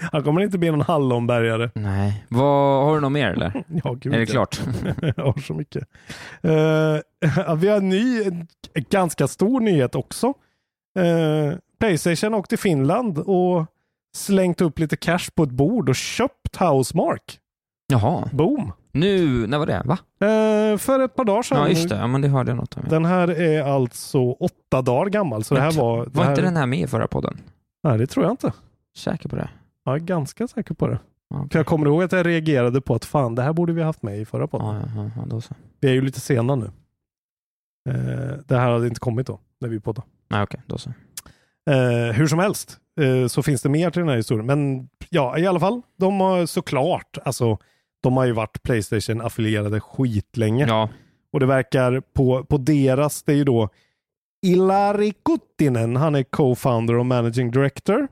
[0.12, 1.70] Han kommer inte bli någon hallonbergare.
[1.74, 3.64] nej, vad, har du något mer eller?
[3.84, 4.30] Ja, gud, Är det ja.
[4.32, 4.60] klart?
[5.16, 5.88] Jag har så mycket.
[6.42, 8.46] Eh, vi har en ny, en
[8.90, 10.26] ganska stor nyhet också.
[10.98, 13.66] Eh, Playstation åkte till Finland och
[14.16, 17.38] slängt upp lite cash på ett bord och köpt Housemark.
[17.86, 18.72] Jaha, Boom!
[18.94, 19.82] Nu, när var det?
[19.84, 19.98] Va?
[20.28, 21.58] Eh, för ett par dagar sedan.
[21.58, 21.96] Ja, just det.
[21.96, 22.82] Ja, men det hörde jag något om.
[22.84, 22.90] ja.
[22.90, 25.44] Den här är alltså åtta dagar gammal.
[25.44, 26.04] Så det här var...
[26.04, 27.40] det Var här, inte den här med i förra podden?
[27.82, 28.52] Nej, det tror jag inte.
[28.96, 29.48] Säker på det?
[29.84, 30.98] Jag är ganska säker på det.
[31.34, 31.48] Okej.
[31.52, 34.02] För jag kommer ihåg att jag reagerade på att fan, det här borde vi haft
[34.02, 34.66] med i förra podden.
[34.96, 35.54] Ja, ja, ja, då så.
[35.80, 36.70] Vi är ju lite sena nu.
[37.88, 40.06] Eh, det här hade inte kommit då, när vi poddade.
[40.30, 40.90] Nej, okej, då så.
[41.70, 44.46] Eh, hur som helst eh, så finns det mer till den här historien.
[44.46, 47.58] Men ja, i alla fall, de har såklart, alltså
[48.04, 50.66] de har ju varit Playstation-affilierade skitlänge.
[50.68, 50.88] Ja,
[51.32, 53.68] Och det verkar på, på deras, det är ju då
[54.46, 58.08] Ilari Kuttinen, han är co-founder och managing director.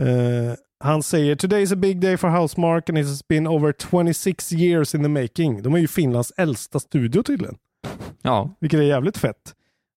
[0.00, 3.72] Eh, han säger Today is a big day for Housemark and it has been over
[3.90, 5.62] 26 years in the making.
[5.62, 7.56] De är ju Finlands äldsta studio tydligen.
[8.22, 9.54] ja, Vilket är jävligt fett.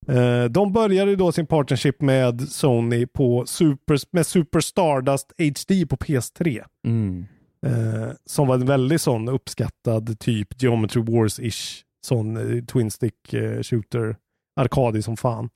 [0.08, 5.86] Eh, de började ju då sin partnership med Sony på Super, med Super Stardust HD
[5.86, 6.64] på PS3.
[6.86, 7.26] mm.
[7.64, 11.84] Eh, som var en väldigt sån uppskattad typ Geometry Wars-ish.
[12.06, 14.16] Sån eh, Twin Stick eh, Shooter.
[14.56, 15.50] Arkadig som fan.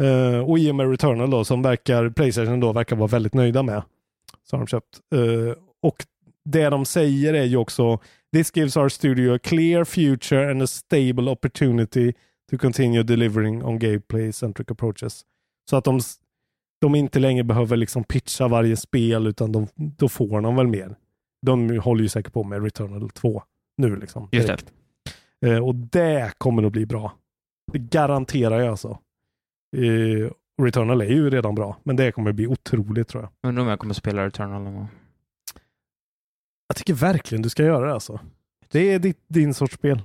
[0.00, 3.62] Eh, och i och med Returnal då som verkar Playstation då verkar vara väldigt nöjda
[3.62, 3.82] med.
[4.50, 5.00] Så har de köpt.
[5.14, 5.96] Eh, och
[6.44, 7.98] det de säger är ju också
[8.32, 12.12] This gives our studio a clear future and a stable opportunity
[12.50, 15.22] to continue delivering on gameplay-centric approaches.
[15.70, 16.00] Så att de,
[16.80, 20.96] de inte längre behöver liksom pitcha varje spel utan de, då får de väl mer.
[21.46, 23.42] De håller ju säkert på med Returnal 2
[23.76, 24.28] nu liksom.
[24.32, 24.48] Just
[25.40, 25.50] det.
[25.50, 27.12] Eh, och det kommer att bli bra.
[27.72, 28.98] Det garanterar jag alltså.
[29.76, 30.30] Eh,
[30.62, 33.48] Returnal är ju redan bra, men det kommer att bli otroligt tror jag.
[33.48, 34.88] Undrar om jag kommer spela Returnal någon gång.
[36.68, 38.20] Jag tycker verkligen du ska göra det alltså.
[38.68, 40.02] Det är ditt, din sorts spel.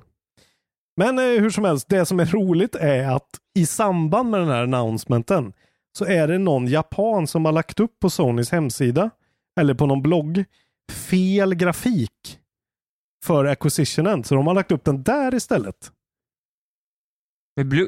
[0.97, 4.49] Men eh, hur som helst, det som är roligt är att i samband med den
[4.49, 5.53] här announcementen
[5.97, 9.09] så är det någon japan som har lagt upp på Sonys hemsida
[9.59, 10.45] eller på någon blogg
[10.91, 12.39] fel grafik
[13.25, 14.23] för acquisitionen.
[14.23, 15.91] Så de har lagt upp den där istället.
[17.55, 17.87] Med Blue...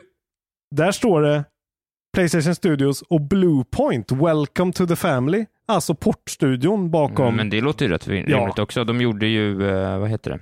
[0.76, 1.44] Där står det
[2.14, 5.46] Playstation Studios och Bluepoint, Welcome to the Family.
[5.66, 8.84] Alltså portstudion bakom Mm, men det låter ju rätt rimligt också.
[8.84, 10.40] De gjorde ju, eh, vad heter det?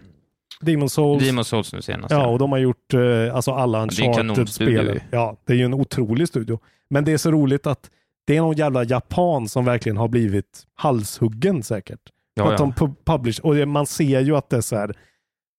[0.61, 1.23] Demon Souls.
[1.23, 2.11] Demon Souls nu senast.
[2.11, 5.01] Ja, och de har gjort eh, alltså alla Uncharted-spel.
[5.11, 6.59] Ja, det är ju en otrolig studio.
[6.89, 7.91] Men det är så roligt att
[8.27, 11.99] det är någon jävla japan som verkligen har blivit halshuggen säkert.
[12.38, 12.65] Ja, att ja.
[12.65, 14.97] de pu- publish, och det, man ser ju att det är så här,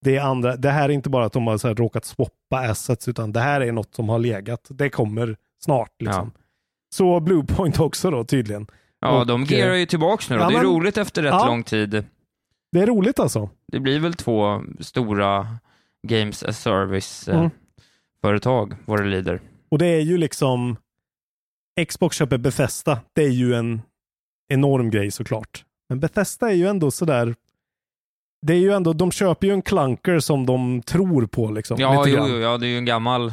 [0.04, 2.58] det är andra, det här är inte bara att de har så här råkat swappa
[2.58, 4.66] assets, utan det här är något som har legat.
[4.70, 6.32] Det kommer snart liksom.
[6.94, 8.66] Så Bluepoint också då tydligen.
[9.00, 10.42] ja, och, de eh, gear ju tillbaks nu då.
[10.42, 11.46] ja, det är men- roligt efter rätt ja.
[11.46, 12.04] lång tid.
[12.72, 13.50] Det är roligt alltså.
[13.72, 15.46] Det blir väl två stora
[16.08, 17.50] Games as Service eh, Mm.
[18.20, 19.40] företag, vad det lider.
[19.70, 20.76] Och det är ju liksom
[21.88, 23.00] Xbox köper Bethesda.
[23.12, 23.82] Det är ju en
[24.48, 25.64] enorm grej såklart.
[25.88, 27.34] Men Bethesda är ju ändå sådär
[28.42, 31.76] det är ju ändå, de köper ju en clunker som de tror på liksom.
[31.80, 33.32] Ja, jo, jo, ja, det är ju en gammal,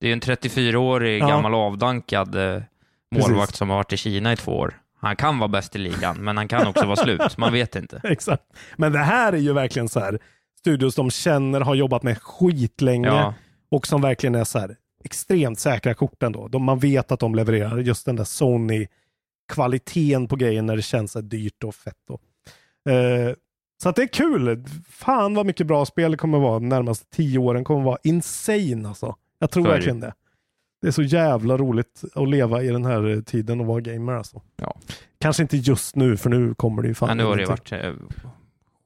[0.00, 1.28] det är en 34-årig Ja.
[1.28, 2.62] gammal avdankad eh,
[3.14, 3.56] målvakt Precis.
[3.56, 4.74] som har varit i Kina i två år.
[5.00, 7.38] Han kan vara bäst i ligan, men han kan också vara slut.
[7.38, 8.00] Man vet inte.
[8.04, 8.42] Exakt.
[8.76, 10.18] Men det här är ju verkligen så här
[10.58, 13.34] studios de känner, har jobbat med skitlänge Ja,
[13.70, 16.48] och som verkligen är så här extremt säkra kort ändå.
[16.48, 18.24] De, man vet att de levererar just den där
[19.50, 21.98] Sony-kvaliteten på grejen när det känns så dyrt och fett.
[22.08, 22.18] Då.
[22.92, 23.34] Eh,
[23.82, 24.64] så att det är kul.
[24.88, 27.64] Fan vad mycket bra spel det kommer vara de närmaste tio åren.
[27.64, 29.16] kommer vara insane alltså.
[29.38, 30.14] Jag tror verkligen det.
[30.82, 34.12] Det är så jävla roligt att leva i den här eh, tiden och vara gamer
[34.12, 34.42] alltså.
[34.56, 34.76] Ja.
[35.18, 37.72] Kanske inte just nu, för nu kommer det ju fan Men nu har det varit
[37.72, 37.92] eh,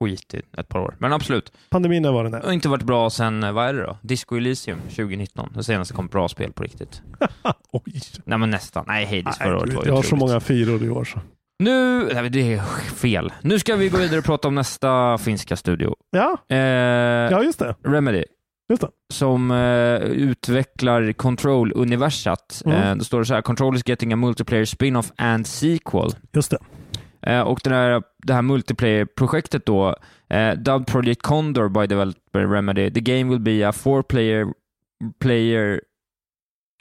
[0.05, 0.95] skit i ett par år.
[0.99, 1.53] Men absolut.
[1.71, 2.45] Pandemin har varit Det där.
[2.47, 3.97] har inte varit bra sen, eh, vad är det då?
[4.03, 5.53] Disco Elysium 2019.
[5.55, 7.03] Det senaste kom bra spel på riktigt.
[7.73, 8.01] Oj.
[8.25, 8.85] Nej men nästan.
[8.89, 11.21] Nej, Hades förra året var ju jag har så många fyror i år så.
[11.59, 12.61] Nu, nej, det är
[12.95, 13.33] fel.
[13.43, 15.95] Nu ska vi gå vidare och prata om nästa finska studio.
[16.11, 17.75] Ja, Eh, ja just det.
[17.85, 18.25] Remedy.
[18.71, 18.89] Just det.
[19.13, 22.63] Som eh, utvecklar Control-universat.
[22.67, 22.83] Mm.
[22.83, 26.11] Eh, då står det så här, Control is getting a multiplayer spin-off and sequel.
[26.33, 26.59] Just det.
[27.27, 29.97] Eh, och den här, det här multiplayer-projektet då,
[30.29, 32.91] eh, dubbed Project Condor by developer Remedy.
[32.91, 34.47] The game will be a four-player
[35.21, 35.81] player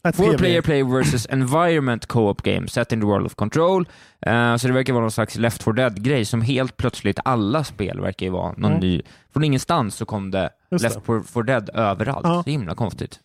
[0.07, 3.85] Ett Four player play versus environment co-op game set in the world of control.
[4.21, 7.99] Eh, så det verkar vara någon slags Left 4 Dead-grej som helt plötsligt alla spel
[8.01, 8.79] verkar ju vara någon Mm.
[8.79, 9.01] ny.
[9.33, 11.23] Från ingenstans så kom det Just Left det.
[11.33, 12.21] 4 Dead överallt.
[12.27, 12.43] Ja.
[12.43, 13.19] Så himla konstigt.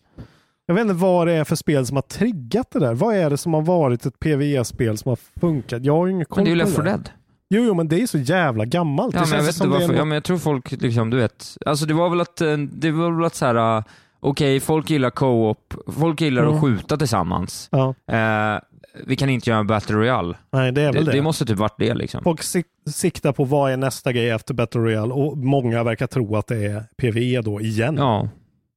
[0.69, 2.93] Jag vet inte vad det är för spel som har triggat det där.
[2.93, 5.83] Vad är det som har varit ett PVE-spel som har funkat?
[5.85, 6.91] Jag har ju ingen koll Men det är ju på Left 4 där.
[6.91, 7.09] Dead.
[7.49, 9.15] Jo, jo, men det är så jävla gammalt.
[9.15, 9.93] Ja, det men jag vet inte det varför.
[9.93, 11.57] Ja, något- men jag tror folk liksom, du vet.
[11.65, 13.83] Alltså det var väl att, eh, det var väl att så här, eh,
[14.19, 16.55] okej, folk gillar co-op, folk gillar Mm.
[16.55, 17.69] att skjuta tillsammans.
[17.71, 18.59] Ja, Eh,
[19.05, 20.33] vi kan inte göra en Battle Royale.
[20.51, 21.11] nej, det är Det, väl det.
[21.11, 22.23] det måste typ varit det liksom.
[22.23, 26.35] Folk sik- siktar på vad är nästa grej efter Battle Royale och många verkar tro
[26.35, 27.95] att det är PVE då igen.
[27.97, 28.29] Ja.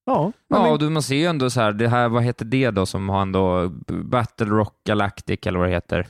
[0.07, 2.87] Ja, Ja, du, man ser ju ändå så här, det här, vad heter det då
[2.87, 6.07] som har ändå, Battle Rock Galactic eller vad det heter?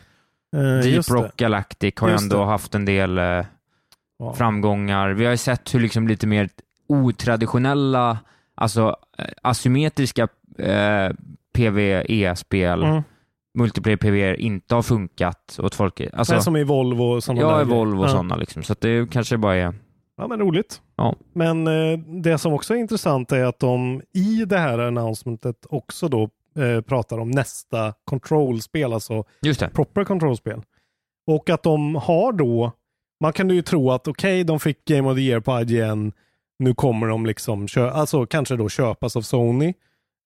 [0.56, 1.14] eh, Deep just det.
[1.14, 2.44] Rock Galactic har ju ändå det.
[2.44, 3.44] haft en del eh,
[4.18, 4.34] Ja.
[4.34, 5.10] framgångar.
[5.10, 6.48] Vi har ju sett hur liksom lite mer
[6.88, 8.18] otraditionella,
[8.54, 10.28] alltså eh, asymmetriska
[10.58, 11.10] eh,
[11.54, 13.02] PVE-spel, Mm.
[13.58, 16.00] multiplayer PVE inte har funkat åt folk.
[16.12, 18.08] Alltså, är som i Volvo och sådana ja, i Volvo och grejer.
[18.16, 18.62] sådana liksom.
[18.62, 19.74] Så det kanske bara är...
[20.16, 20.80] Ja, men roligt.
[20.96, 21.16] Ja.
[21.32, 26.08] Men eh, det som också är intressant är att de i det här announcementet också
[26.08, 26.28] då
[26.58, 29.68] eh, pratar om nästa control-spel, alltså Just det.
[29.68, 30.62] proper control-spel.
[31.26, 32.72] Och att de har då,
[33.20, 36.12] man kan ju tro att okej, de fick Game of the Year på IGN,
[36.58, 39.74] nu kommer de liksom, alltså kanske då köpas av Sony,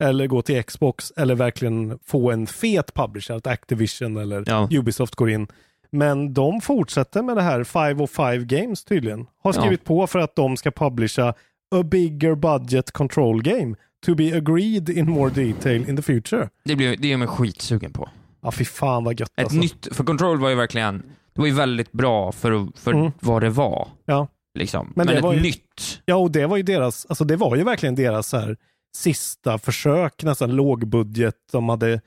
[0.05, 4.69] eller gå till Xbox, eller verkligen få en fet publisher, att Activision eller Ja.
[4.73, 5.47] Ubisoft går in.
[5.91, 9.19] Men de fortsätter med det här 505 Games tydligen.
[9.43, 9.61] Har Ja.
[9.61, 11.35] skrivit på för att de ska publisha
[11.75, 16.49] a bigger budget control game to be agreed in more detail in the future.
[16.65, 18.09] Det, blir, det är man skitsugen på.
[18.43, 19.59] Ja, fy fan vad gött Ett alltså.
[19.59, 20.99] nytt, för Control var ju verkligen,
[21.35, 23.13] det var ju väldigt bra för, för Mm.
[23.21, 23.89] vad det var.
[24.05, 24.29] Ja.
[24.59, 24.87] Liksom.
[24.87, 26.03] Men Men, det ett var ju- nytt.
[26.05, 28.57] Ja, och det var ju deras, alltså det var ju verkligen deras här,
[28.97, 31.35] sista försök, nästan lågbudget.
[31.53, 32.01] De hade eh,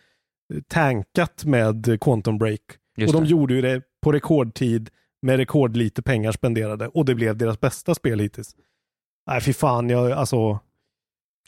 [0.67, 2.59] tankat med Quantum Break.
[3.01, 3.31] Just och de det.
[3.31, 4.89] gjorde ju det på rekordtid
[5.21, 8.55] med rekordlite pengar spenderade och det blev deras bästa spel hittills.
[9.27, 10.59] Nej, fy fan, jag, alltså,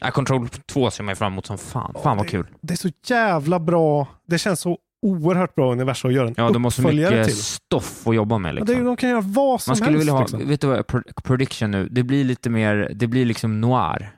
[0.04, 1.94] Ja, Control 2 ser man ju fram emot som fan.
[2.04, 2.48] Fan vad det- kul.
[2.62, 4.08] det är så jävla bra.
[4.28, 7.36] Det känns så oerhört bra universum att göra en Ja, de har så mycket till.
[7.36, 8.50] stoff att jobba med.
[8.50, 8.66] Ja, Liksom.
[8.68, 10.02] det är, ju- de kan göra vad som Man skulle helst.
[10.02, 10.48] vilja ha, liksom.
[10.48, 10.88] vet du vad,
[11.24, 14.12] prediction nu, det blir lite mer, det blir liksom noir.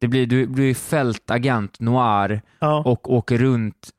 [0.00, 2.82] Det blir, du blir fältagent noir Ja.
[2.86, 3.97] och åker runt Ja,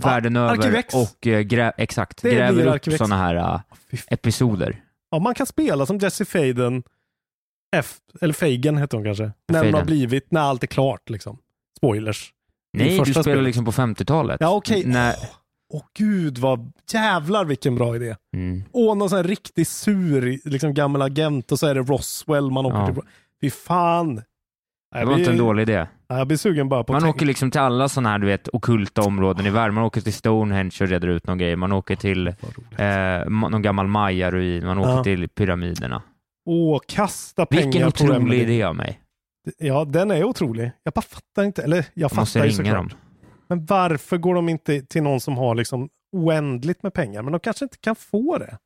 [0.00, 0.94] världen över Arkivex.
[0.94, 2.98] och eh, grä, exakt, Det blir gräver upp Arkivex.
[2.98, 4.80] sådana här eh, Fy f- episoder.
[5.10, 6.82] Ja, man kan spela som Jesse Faden,
[7.76, 9.86] F, eller Fagan heter hon kanske, när hon har Faden.
[9.86, 11.38] blivit, när allt är klart liksom.
[11.76, 12.32] Spoilers.
[12.72, 13.44] Nej, du första spelar spelet.
[13.44, 14.36] liksom på 50-talet.
[14.40, 14.84] Ja, okej.
[14.86, 15.14] När,
[15.72, 18.16] Åh gud vad, jävlar vilken bra idé.
[18.36, 18.64] mm.
[18.72, 22.66] Åh, någon sån här riktigt sur, liksom gammal agent och så är det Roswell man
[22.66, 22.86] åker Ja.
[22.86, 23.02] till.
[23.40, 24.22] Fy fan.
[25.00, 25.86] Det var inte en dålig idé.
[26.08, 29.02] jag blir sugen bara på Man åker liksom till alla sådana här, du vet, okulta
[29.02, 29.74] områden i världen.
[29.74, 31.56] Man åker till Stonehenge och reder ut någon grej.
[31.56, 34.66] Man åker till eh, någon gammal maya-ruin.
[34.66, 35.04] Man åker Ja.
[35.04, 36.02] till pyramiderna.
[36.46, 38.36] Åh, kasta pengar Vilken på otrolig Remedy.
[38.42, 39.00] idé av mig.
[39.58, 40.70] Ja, den är otrolig.
[40.82, 42.90] Jag bara fattar inte, eller jag Jag måste fattar ju ringa såklart.
[42.90, 42.98] dem.
[43.48, 47.22] Men varför går de inte till någon som har liksom oändligt med pengar?
[47.22, 48.58] Men de kanske inte kan få det.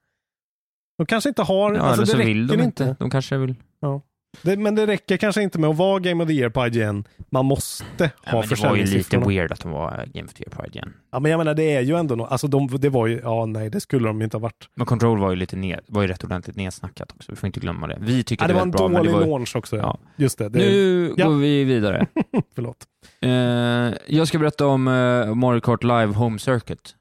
[0.99, 2.97] De kanske inte har, Ja, alltså eller så vill de räcker inte.
[2.99, 3.55] De kanske vill...
[4.43, 7.05] Det, men det räcker kanske inte med att vara Game of the Year på IGN.
[7.31, 7.85] Man måste
[8.25, 10.51] Ja, ha men det var ju lite weird att de var Game of the Year
[10.57, 10.93] Pride igen.
[11.13, 13.47] Ja, men jag menar det är ju ändå något, alltså de, det var ju, ja
[13.47, 14.69] nej det skulle de inte ha varit.
[14.75, 17.33] Men Control var ju lite ned, var ju rätt ordentligt nedsnackat också.
[17.33, 17.99] Vi får inte glömma det.
[18.01, 19.27] Vi tycker Ja, det var en bra, dålig det var...
[19.27, 19.77] launch också.
[19.77, 19.99] Ja.
[20.17, 20.49] Just det.
[20.49, 21.29] det Nu Ja.
[21.29, 22.07] går vi vidare.
[22.55, 22.77] Förlåt.
[23.21, 23.31] Eh,
[24.17, 26.95] jag ska berätta om eh, Mario Kart Live Home Circuit.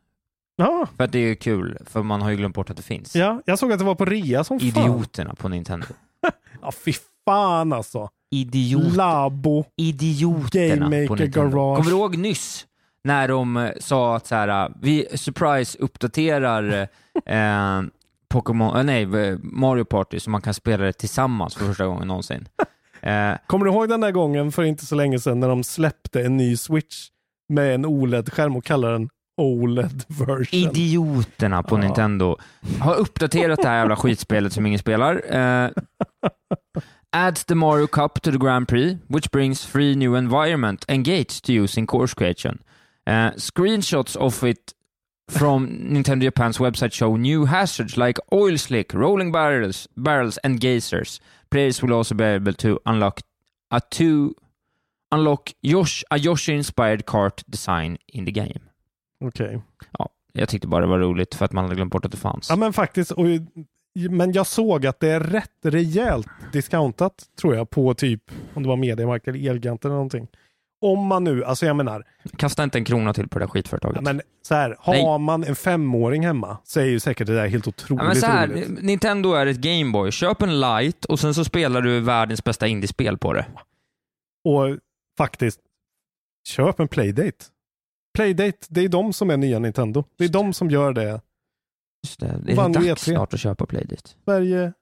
[0.59, 3.15] Ja, För att det är kul, för man har ju glömt bort att det finns.
[3.15, 4.67] ja, jag såg att det var på rea som fan.
[4.67, 5.85] Idioterna på Nintendo.
[6.61, 6.93] Ja, fy
[7.27, 8.09] fan alltså.
[8.31, 9.65] Idiot, Labo.
[9.77, 11.57] idioterna Game på Maker Nintendo.
[11.57, 11.77] Garage.
[11.77, 12.65] Kommer du ihåg nyss
[13.03, 16.87] när de eh, sa att så här, eh, vi surprise uppdaterar
[17.25, 17.81] eh,
[18.29, 22.07] Pokémon, eh, nej, eh, Mario Party så man kan spela det tillsammans för första gången
[22.07, 22.47] någonsin.
[23.01, 26.21] Eh, Kommer du ihåg den där gången för inte så länge sedan när de släppte
[26.21, 27.07] en ny Switch
[27.49, 30.47] med en OLED-skärm och kallade den OLED version.
[30.51, 31.81] Idioterna på Ja.
[31.81, 32.37] Nintendo
[32.81, 35.21] har uppdaterat det här jävla skitspelet som ingen spelar.
[35.35, 35.69] Eh,
[37.11, 41.41] adds the Mario Cup to the Grand Prix, which brings three new environment and gates
[41.41, 42.57] to use in course creation.
[43.05, 44.73] Eh, screenshots of it
[45.31, 51.21] from Nintendo Japan's website show new hazards like oil slick, rolling barrels, barrels and geysers.
[51.49, 53.19] Players will also be able to unlock
[53.71, 54.33] a two
[55.11, 58.69] unlock Yosh, a Yoshi-inspired kart design in the game.
[59.25, 59.61] Okej.
[59.91, 62.17] Ja, jag tyckte bara det var roligt för att man hade glömt bort att det
[62.17, 62.49] fanns.
[62.49, 63.25] Ja men faktiskt, och,
[64.09, 68.69] men jag såg att det är rätt rejält discountat tror jag på typ, om det
[68.69, 70.27] var Mediamarkt eller Elgant eller någonting.
[70.81, 72.03] Om man nu, alltså jag menar,
[72.37, 73.95] Kasta inte en krona till på det där skitföretaget.
[73.95, 75.19] ja, men så här, har Nej.
[75.19, 78.25] man en femåring hemma så är ju säkert det där helt otroligt Ja, men så
[78.25, 78.83] här, roligt.
[78.83, 80.11] Nintendo är ett Gameboy.
[80.11, 83.45] Köp en light och sen så spelar du världens bästa indiespel på det.
[84.43, 84.77] Och
[85.17, 85.59] faktiskt,
[86.47, 87.45] köp en Playdate.
[88.17, 90.03] Playdate, det är de som är nya Nintendo.
[90.17, 91.21] Det är de som gör det.
[92.07, 92.95] Just det, det är Vann dags E3.
[92.95, 94.09] snart att köpa Playdate.
[94.25, 94.73] Sverige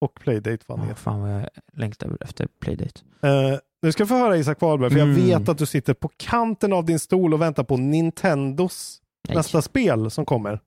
[0.00, 3.00] och Playdate vann Oh, fan vad jag längtar efter Playdate.
[3.22, 5.26] Eh, nu ska jag få höra Isak Wahlberg, för jag Mm.
[5.26, 9.36] vet att du sitter på kanten av din stol och väntar på Nintendos Nej.
[9.36, 10.60] nästa spel som kommer.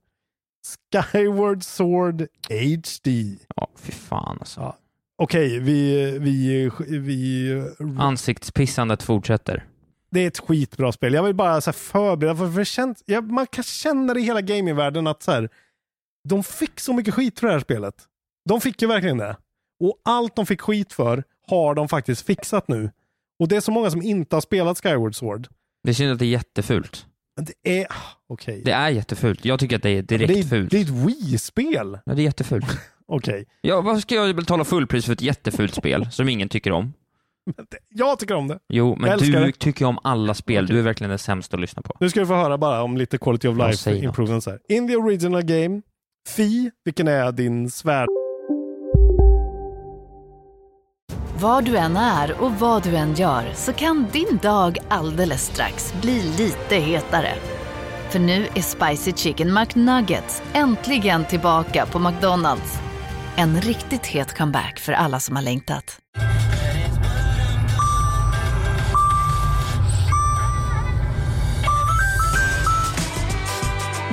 [1.12, 3.36] Skyward Sword HD.
[3.56, 4.62] Ja, fy fan alltså.
[4.62, 4.78] Ja.
[5.22, 6.70] Okej, vi, vi,
[7.00, 7.52] vi...
[8.00, 9.66] Ansiktspissandet fortsätter.
[10.12, 11.14] Det är ett skitbra spel.
[11.14, 14.24] Jag vill bara så här förbereda, för för känt, ja, man kan känna det i
[14.24, 15.50] hela gamingvärlden att så här,
[16.30, 17.96] de fick så mycket skit för det här spelet.
[18.50, 19.38] De fick ju verkligen det.
[19.80, 22.92] Och allt de fick skit för har de faktiskt fixat nu.
[23.40, 25.48] Och det är så många som inte har spelat Skyward Sword.
[25.84, 27.06] Det synd att det är jättefult.
[27.42, 27.88] Det är...
[27.90, 27.96] ah,
[28.28, 28.62] Okej.
[28.66, 29.46] Det är jättefult.
[29.46, 30.72] Jag tycker att det är direkt det, är, fult.
[30.72, 32.00] det är ett Wii-spel.
[32.06, 32.66] Ja, det är jättefult.
[33.08, 33.46] Okej.
[33.62, 36.94] Ja, varför ska jag betala fullpris för ett jättefult spel som ingen tycker om?
[37.90, 38.60] Jag tycker om det.
[38.70, 39.52] Jo, men du det.
[39.52, 40.68] tycker om alla spel.
[40.68, 41.96] Du är verkligen den sämsta att lyssna på.
[42.00, 44.60] Nu ska du få höra bara om lite quality of life improvements här.
[44.70, 45.82] In the original game,
[46.30, 48.08] Fi, vilken är din svärd...
[51.42, 55.94] Var du än är och vad du än gör så kan din dag alldeles strax
[56.02, 57.34] bli lite hetare.
[58.10, 62.80] För nu är Spicy Chicken McNuggets äntligen tillbaka på McDonalds.
[63.38, 66.00] En riktigt het comeback för alla som har längtat.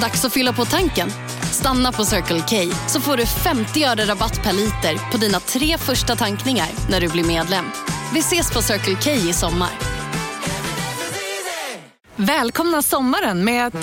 [0.01, 1.11] Dags att fylla på tanken.
[1.53, 5.79] Stanna på Circle K så får du 50 öre rabatt per liter på dina tre
[5.79, 7.65] första tankningar när du blir medlem.
[8.15, 9.71] Vi ses på Circle K i sommar.
[12.17, 13.75] Välkomna sommaren med att...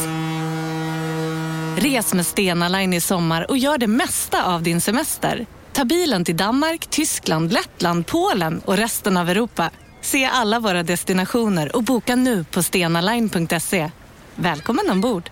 [1.78, 5.46] Res med Stena Line i sommar och gör det mesta av din semester.
[5.74, 9.72] Ta bilen till Danmark, Tyskland, Lettland, Polen och resten av Europa.
[10.02, 13.92] Se alla våra destinationer och boka nu på stenaline.se.
[14.36, 15.30] Välkommen ombord!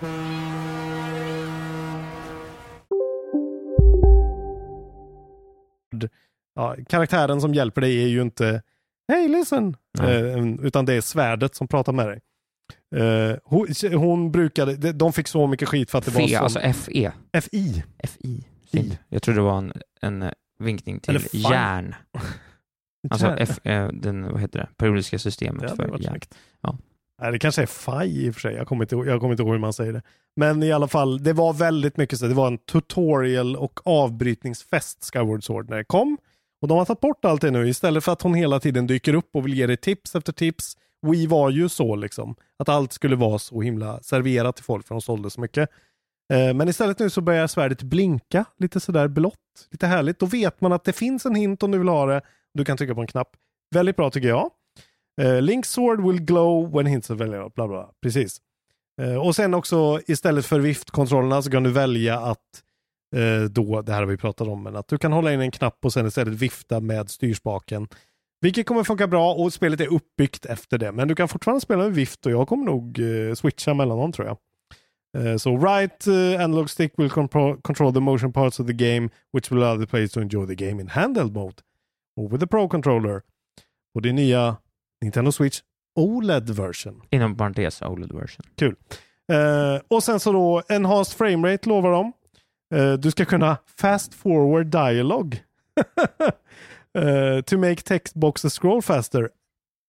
[6.56, 8.62] Ja, karaktären som hjälper dig är ju inte
[9.12, 9.76] Hey listen!
[10.00, 12.20] Eh, utan det är svärdet som pratar med dig.
[12.96, 16.44] Eh, hon, hon brukade, de- fick så mycket skit för att det var FE, så...
[16.44, 17.12] alltså FE.
[17.42, 17.84] FI.
[18.04, 18.44] FI.
[18.72, 19.00] I.
[19.10, 21.96] Jag trodde det var en, en eh, vinkning till järn.
[23.10, 23.28] Alltså.
[23.40, 26.20] F, eh, den, vad heter det, periodiska systemet hade för järn.
[26.62, 26.78] Ja.
[27.21, 28.55] Nej, det kanske är FAI i och för sig.
[28.55, 30.01] Jag kommer, inte, ihåg- jag kommer inte ihåg hur man säger det.
[30.36, 32.25] Men i alla fall, det var väldigt mycket så.
[32.27, 36.17] Det var en tutorial och avbrytningsfest Skyward Sword när det kom.
[36.62, 37.67] Och de har tagit bort allt det nu.
[37.69, 40.77] Istället för att hon hela tiden dyker upp och vill ge dig tips efter tips.
[41.07, 42.36] We var ju så liksom.
[42.60, 45.69] Att allt skulle vara så himla serverat till folk för de sålde så mycket.
[46.34, 49.36] Eh, men istället nu så börjar svärdet blinka lite sådär blått.
[49.71, 50.19] Lite härligt.
[50.19, 52.21] Då vet man att det finns en hint om du vill ha det.
[52.53, 53.29] Du kan trycka på en knapp.
[53.75, 54.49] Väldigt bra tycker jag.
[55.21, 57.51] Eh, uh, Link's sword will glow when hints are available.
[57.55, 57.89] Bla bla.
[58.01, 58.41] Precis.
[59.01, 62.63] Eh, och sen också istället för viftkontrollerna så kan du välja att
[63.15, 65.51] eh, då, det här har vi pratat om, men att du kan hålla in en
[65.51, 67.88] knapp och sen istället vifta med styrspaken.
[68.41, 70.91] Vilket kommer funka bra och spelet är uppbyggt efter det.
[70.91, 74.12] Men du kan fortfarande spela med vift och jag kommer nog eh, switcha mellan dem
[74.12, 74.38] tror jag.
[75.17, 77.09] Uh, Så right uh, analog stick will
[77.61, 80.55] control the motion parts of the game which will allow the players to enjoy the
[80.55, 81.55] game in handheld mode.
[82.17, 83.22] Och with the pro controller.
[83.95, 84.57] Och det nya
[85.02, 85.60] Nintendo Switch
[85.95, 87.02] OLED version.
[87.10, 88.45] Inom parentes OLED version.
[89.32, 92.14] Eh, och sen så då enhanced framerate lovar de.
[92.76, 95.43] Eh, du ska kunna fast forward dialog.
[96.97, 99.30] Eh, to make text boxes scroll faster.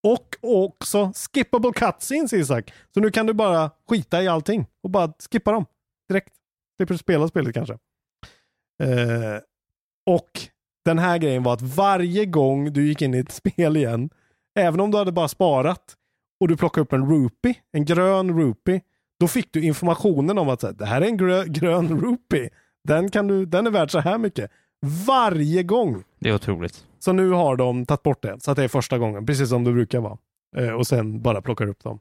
[0.02, 2.72] Och också skippable cutscenes Isak.
[2.94, 5.66] Så nu kan du bara skita i allting och bara skippa dem
[6.08, 6.34] direkt.
[6.76, 7.72] Slipper spela spelet kanske.
[8.82, 9.40] Eh,
[10.06, 10.30] och
[10.84, 14.10] den här grejen var att varje gång du gick in i ett spel igen,
[14.54, 15.96] även om du hade bara sparat
[16.40, 18.80] och du plockade upp en rupee, en grön rupee,
[19.20, 22.50] Då fick du informationen om att det här är en grö, grön rupee.
[22.84, 24.50] Den, kan du, den är värd så här mycket.
[25.06, 26.04] Varje gång.
[26.20, 26.86] Det är otroligt.
[26.98, 29.64] Så nu har de tagit bort det, så att det är första gången, precis som
[29.64, 30.18] det brukar vara.
[30.56, 32.00] Eh, och sen bara plockar upp dem.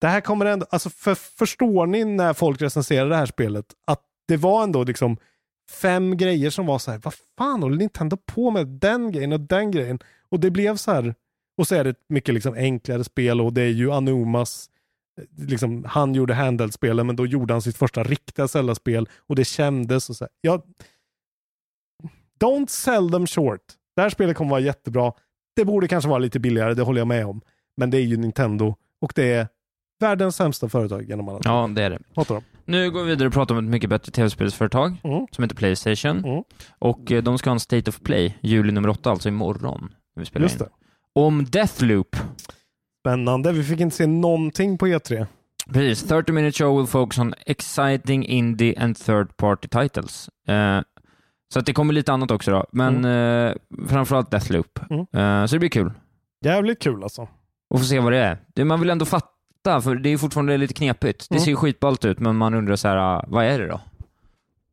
[0.00, 4.02] Det här kommer ändå, alltså för, förstår ni när folk recenserar det här spelet, att
[4.28, 5.16] det var ändå liksom
[5.70, 9.40] fem grejer som var så här, vad fan håller Nintendo på med den grejen och
[9.40, 9.98] den grejen?
[10.28, 11.14] Och det blev så här,
[11.60, 14.70] och så är det ett mycket liksom enklare spel och det är ju Anumas,
[15.20, 19.44] eh, liksom, han gjorde handheld-spelen men då gjorde han sitt första riktiga Zelda-spel och det
[19.44, 20.30] kändes och så här.
[20.40, 20.62] Ja,
[22.40, 23.60] don't sell them short.
[23.96, 25.12] Det här spelet kommer vara jättebra.
[25.56, 27.40] Det borde kanske vara lite billigare, det håller jag med om.
[27.76, 29.48] Men det är ju Nintendo och det är
[30.00, 31.98] världens sämsta företag genom alla Ja, det är det.
[32.16, 32.44] Hatar dem.
[32.64, 35.26] Nu går vi vidare och pratar om ett mycket bättre tv-spelsföretag Mm.
[35.30, 36.24] som heter Playstation.
[36.24, 36.44] Mm.
[36.78, 39.94] Och eh, de ska ha en State of Play, juli nummer åtta, alltså imorgon.
[40.16, 40.66] När vi spelar Just in.
[40.66, 40.79] det.
[41.14, 42.16] Om Deathloop.
[43.00, 43.52] Spännande.
[43.52, 45.26] Vi fick inte se någonting på E E3.
[45.72, 50.28] Precis, 30 minute show will focus on exciting indie and third party titles.
[50.48, 50.80] Eh,
[51.52, 53.54] så att det kommer lite annat också då, men eh,
[53.88, 54.78] framförallt Deathloop.
[54.90, 55.00] Mm.
[55.42, 55.92] Eh, så det blir kul
[56.44, 57.22] Jävligt kul alltså.
[57.74, 58.38] att få se vad det är.
[58.54, 61.26] Det man vill ändå fatta, för det är fortfarande lite knepigt.
[61.28, 61.44] Det Mm.
[61.44, 63.80] ser ju skitballt ut, men man undrar så här, ah, vad är det då?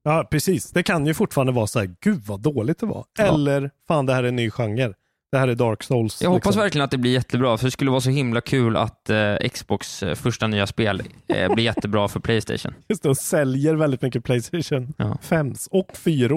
[0.03, 0.71] Ja, precis.
[0.71, 3.05] Det kan ju fortfarande vara så här, gud vad dåligt det var.
[3.17, 3.23] Ja.
[3.25, 4.93] Eller, fan det här är en ny genre.
[5.31, 6.21] Det här är Dark Souls.
[6.21, 6.61] Jag hoppas liksom.
[6.61, 10.03] verkligen att det blir jättebra, för det skulle vara så himla kul att eh, Xbox
[10.03, 12.73] eh, första nya spel eh, blir jättebra för Playstation.
[12.87, 15.17] Just det, och säljer väldigt mycket Playstation Ja.
[15.21, 16.29] 5 och 4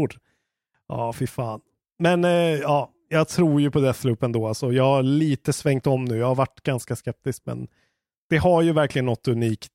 [0.88, 1.60] Ja, fy fan.
[1.98, 4.48] Men eh, ja, jag tror ju på Deathloop ändå.
[4.48, 6.16] Alltså, jag har lite svängt om nu.
[6.16, 7.68] Jag har varit ganska skeptisk, men
[8.30, 9.72] det har ju verkligen något unikt.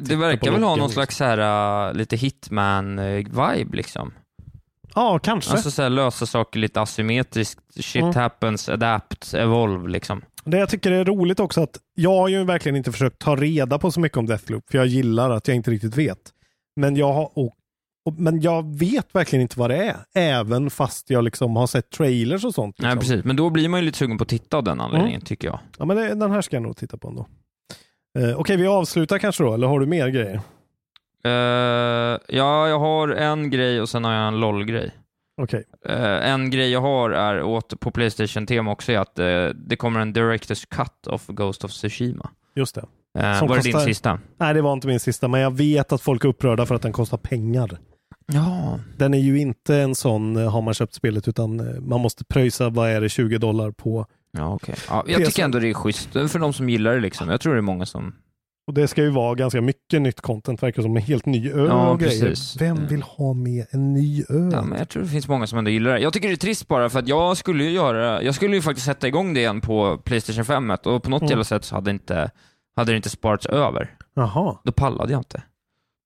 [0.00, 0.90] det verkar väl ha någon liksom.
[0.90, 4.12] slags här, uh, lite Hitman-vibe liksom.
[4.94, 5.50] Ja, kanske.
[5.52, 8.14] Alltså så här, lösa saker lite asymmetriskt, shit Mm.
[8.14, 10.22] happens, adapt, evolve liksom.
[10.44, 13.78] Det jag tycker är roligt också att jag har ju verkligen inte försökt ta reda
[13.78, 16.18] på så mycket om Deathloop, för jag gillar att jag inte riktigt vet.
[16.76, 17.54] Men jag, har, och,
[18.06, 21.90] och, men jag vet verkligen inte vad det är, även fast jag liksom har sett
[21.90, 22.76] trailers och sånt.
[22.78, 23.00] Nej, Liksom.
[23.10, 23.24] precis.
[23.24, 25.24] Men då blir man ju lite sugen på att titta av den anledningen, Mm.
[25.24, 25.58] tycker jag.
[25.78, 27.26] Ja, men det, den här ska jag nog titta på ändå.
[28.18, 30.40] Eh, Okej, vi avslutar kanske då, eller har du mer grejer?
[31.24, 31.30] Eh,
[32.28, 34.92] ja, jag har en grej och sen har jag en LOL-grej.
[35.42, 35.64] Okej.
[35.88, 40.00] Eh, en grej jag har är åter på Playstation-tema också, är att eh, det kommer
[40.00, 42.30] en Directors Cut of Ghost of Tsushima.
[42.54, 42.80] Just det.
[43.18, 44.20] Uh, var det din kostar- sista?
[44.36, 46.82] Nej, det var inte min sista, men jag vet att folk är upprörda för att
[46.82, 47.78] den kostar pengar.
[48.32, 48.78] Ja.
[48.96, 52.90] Den är ju inte en sån, har man köpt spelet, utan man måste pröjsa, vad
[52.90, 54.06] är det, 20 dollar på.
[54.32, 54.74] Ja, okej.
[54.88, 57.28] Ja, jag tycker ändå det är schysst för de som gillar det liksom.
[57.28, 58.14] Jag tror det är många som...
[58.68, 61.66] Och det ska ju vara ganska mycket nytt content, verkar som en helt ny ö
[61.68, 62.26] Ja, och grejer.
[62.26, 62.60] precis.
[62.60, 64.50] Vem vill ha med en ny ö?
[64.52, 66.00] Ja, men jag tror det finns många som ändå gillar det.
[66.00, 68.62] Jag tycker det är trist bara för att jag skulle ju göra, jag skulle ju
[68.62, 71.30] faktiskt sätta igång det igen på Playstation 5 och på något Mm.
[71.30, 72.30] jävla sätt så hade inte,
[72.76, 73.94] hade det inte sparats över.
[74.14, 74.56] Jaha.
[74.64, 75.42] Då pallade jag inte.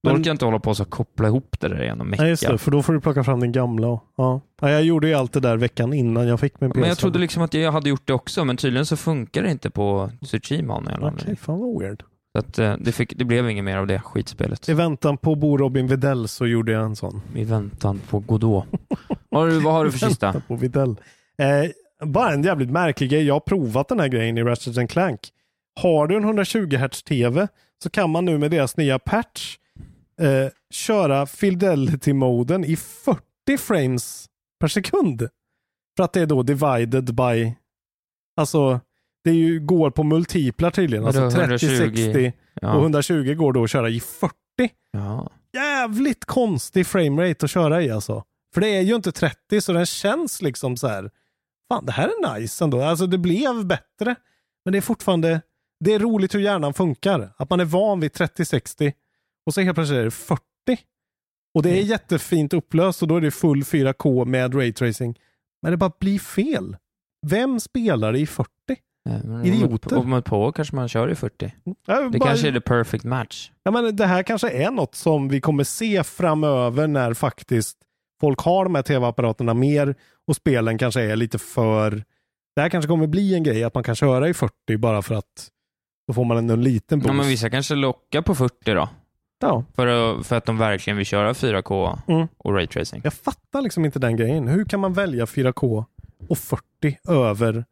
[0.05, 2.07] Då Men- orkar jag inte hålla på och så koppla ihop det där igen och
[2.07, 2.23] mecka.
[2.23, 3.87] Nej, just det, för då får du plocka fram den gamla.
[3.89, 4.41] Och, ja.
[4.61, 6.81] Ja, jag gjorde ju allt det där veckan innan jag fick min PS5.
[6.81, 9.51] Men jag trodde liksom att jag hade gjort det också, men tydligen så funkar det
[9.51, 11.37] inte på Tsushima av någon anledning.
[11.37, 12.03] fan vad weird.
[12.33, 14.68] Så att eh, det, fick, det blev inget mer av det skitspelet.
[14.68, 17.22] I väntan på Bo Robin Videll så gjorde jag en sån.
[17.35, 18.66] I väntan på Godot.
[19.28, 20.41] vad, har du, vad har du för sista?
[20.49, 20.97] På Videll.
[21.39, 23.22] Eh, bara en jävligt märklig grej.
[23.26, 25.20] Jag har provat den här grejen i Ratchet Clank.
[25.80, 27.49] Har du en 120 Hz TV
[27.83, 29.57] så kan man nu med deras nya patch
[30.20, 34.26] eh, köra Fidelity-moden i 40 frames
[34.61, 35.28] per sekund.
[35.97, 37.55] För att det är då divided by,
[38.37, 38.80] alltså
[39.25, 41.05] det ju, går på multiplar tydligen.
[41.07, 41.66] Alltså 30, 120?
[41.79, 42.81] 60 och Ja.
[42.81, 44.35] 120 går då att köra i 40.
[44.93, 45.31] ja.
[45.55, 48.25] Jävligt konstig framerate att köra i alltså.
[48.55, 51.11] För det är ju inte 30 så den känns liksom så här.
[51.73, 52.83] Fan det här är nice ändå.
[52.83, 54.14] Alltså det blev bättre.
[54.64, 55.41] Men det är fortfarande,
[55.85, 57.33] det är roligt hur hjärnan funkar.
[57.37, 58.93] Att man är van vid 30-60
[59.47, 60.43] och så helt plötsligt är det 40.
[61.55, 65.18] Och det är jättefint upplöst och då är det full 4K med raytracing.
[65.62, 66.77] Men det bara blir fel.
[67.27, 68.49] Vem spelar i 40?
[69.05, 69.98] Men Idioter.
[69.98, 71.55] Om ett par år kanske man kör i 40.
[71.86, 73.50] Ja, Det bara- kanske är the perfect match.
[73.62, 77.76] Ja, men det här kanske är något som vi kommer se framöver när faktiskt
[78.20, 79.94] folk har de här tv-apparaterna mer
[80.26, 82.05] och spelen kanske är lite för...
[82.57, 85.14] Det här kanske kommer bli en grej att man kan köra i 40 bara för
[85.14, 85.48] att
[86.07, 87.07] då får man en, en liten boost.
[87.09, 88.88] Ja, men vissa kanske lockar på 40 då.
[89.40, 89.64] Ja.
[89.74, 92.28] För, att- för att de verkligen vill köra 4K Mm.
[92.38, 93.00] och raytracing.
[93.05, 94.48] Jag fattar liksom inte den grejen.
[94.48, 95.84] Hur kan man välja 4K
[96.28, 96.62] och 40
[97.09, 97.64] över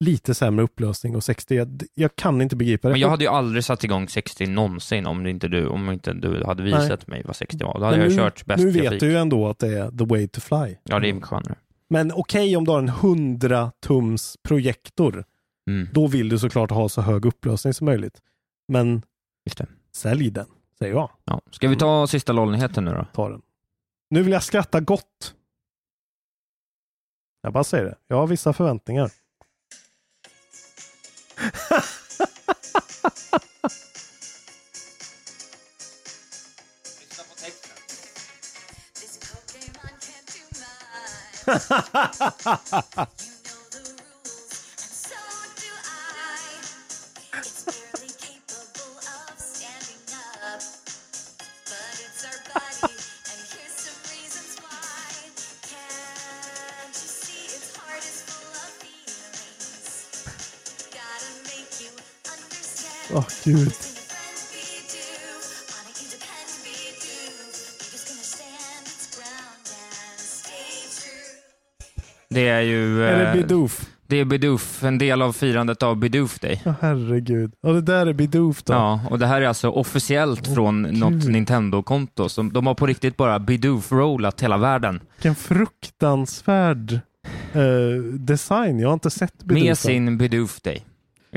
[0.00, 1.54] lite sämre upplösning och 60?
[1.54, 2.92] Jag, jag kan inte begripa det.
[2.92, 6.44] Men jag hade ju aldrig satt igång 60 någonsin om, inte du, om inte du
[6.44, 7.78] hade visat mig vad 60 var.
[7.78, 9.00] Då hade Men jag nu, kört bäst Nu vet grafik.
[9.00, 10.76] du ju ändå att det är the way to fly.
[10.84, 11.54] Ja, det är skönare.
[11.88, 15.24] Men okej om du har en 100 tums projektor.
[15.70, 15.88] Mm.
[15.92, 18.20] Då vill du såklart ha så hög upplösning som möjligt.
[18.68, 19.02] Men
[19.46, 19.66] Just det.
[19.92, 20.46] Sälj den,
[20.78, 21.10] säger jag.
[21.24, 21.40] Ja.
[21.50, 23.06] Ska vi ta sista LOL-nyheten nu då?
[23.12, 23.42] Ta den.
[24.10, 25.34] Nu vill jag skratta gott.
[27.42, 27.96] Jag bara säger det.
[28.06, 29.10] Jag har vissa förväntningar.
[38.94, 40.40] this Pokemon can't do
[42.96, 43.06] mine.
[63.16, 63.72] Åh gud.
[72.28, 73.04] Det är ju...
[73.04, 73.90] Är det eh, Bidoof?
[74.06, 76.62] Det är Bidoof, en del av firandet av Bidoof Day.
[76.66, 77.52] Åh herregud.
[77.62, 78.72] Och det där är Bidoof då?
[78.72, 82.28] Ja, och det här är alltså officiellt från något Nintendo-konto.
[82.52, 85.00] De har på riktigt bara Bidoof-rollat hela världen.
[85.16, 87.00] Vilken fruktansvärd
[87.52, 88.78] eh, design.
[88.78, 89.64] Jag har inte sett Bidoof.
[89.64, 90.84] Med sin Bidoof Day.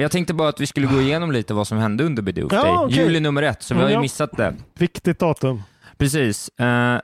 [0.02, 2.64] Jag tänkte bara att vi skulle gå igenom lite vad som hände under Bidoof Ja,
[2.64, 2.76] Day.
[2.78, 2.98] okej.
[2.98, 4.56] Juli nummer ett, så vi har ju missat det.
[4.78, 5.62] Viktigt datum.
[5.98, 6.50] Precis.
[6.60, 6.96] Eh,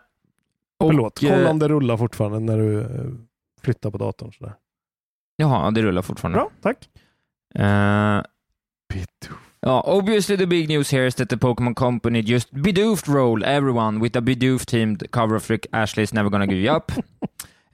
[0.78, 1.24] och, Förlåt.
[1.24, 2.88] eh, Kolla om det rullar fortfarande när du eh,
[3.62, 4.32] flyttar på datorn.
[4.34, 4.54] Sådär.
[5.36, 6.38] Jaha, det rullar fortfarande.
[6.38, 6.89] Bra, tack.
[7.56, 8.22] Eh.
[9.60, 14.00] Ja, obviously the big news here is that the Pokemon Company just Bidoofed roll everyone
[14.00, 16.91] with a Bidoof teamed cover of Rick Ashley's Never Gonna Give You Up.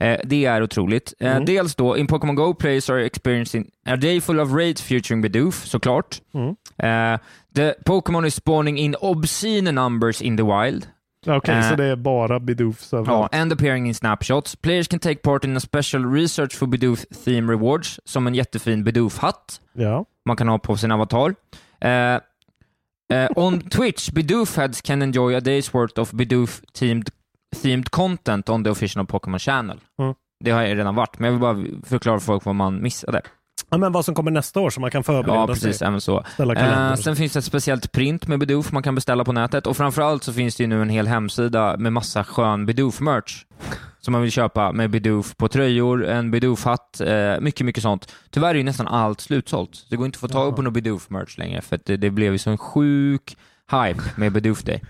[0.02, 1.14] Eh, det är otroligt.
[1.20, 1.44] Eh, Mm.
[1.44, 5.64] Dels då, in Pokémon Go players are experiencing a day full of raids featuring Bidoof,
[5.66, 6.20] såklart.
[6.34, 6.48] Mm.
[6.78, 7.18] Eh,
[7.54, 10.86] the Pokémon is spawning in obscene numbers in the wild.
[11.26, 13.34] Okej, Eh, så det är bara Bidoofs Ja, överallt.
[13.34, 14.56] and appearing in snapshots.
[14.56, 18.84] Players can take part in a special research for Bidoof theme rewards, som en jättefin
[18.84, 20.04] Bidoof-hatt Ja.
[20.26, 21.34] man kan ha på sin avatar.
[21.80, 22.14] Eh,
[23.18, 27.08] eh, on Twitch, Bidoof heads can enjoy a day's worth of Bidoof-themed
[27.62, 29.80] themed content on the official Pokémon channel.
[30.00, 30.14] Mm.
[30.44, 33.22] Det har ju redan varit, men jag vill bara förklara för folk vad man missade.
[33.70, 33.78] ja.
[33.78, 35.78] Men vad som kommer nästa år så man kan förbereda Ja, precis.
[35.78, 35.88] sig.
[35.88, 36.24] Även så.
[36.38, 39.76] Eh, sen finns det ett speciellt print med Bidoof man kan beställa på nätet och
[39.76, 43.44] framförallt så finns det ju nu en hel hemsida med massa skön Bidoof-merch
[44.00, 48.14] som man vill köpa med Bidoof på tröjor, en Bidoof-hatt, eh, mycket, mycket sånt.
[48.30, 49.86] Tyvärr är ju nästan allt slutsålt.
[49.90, 52.38] Det går inte att få tag på någon Bidoof-merch längre för det, det blev ju
[52.38, 53.36] så en sjuk
[53.70, 54.82] hype med Bidoof Day.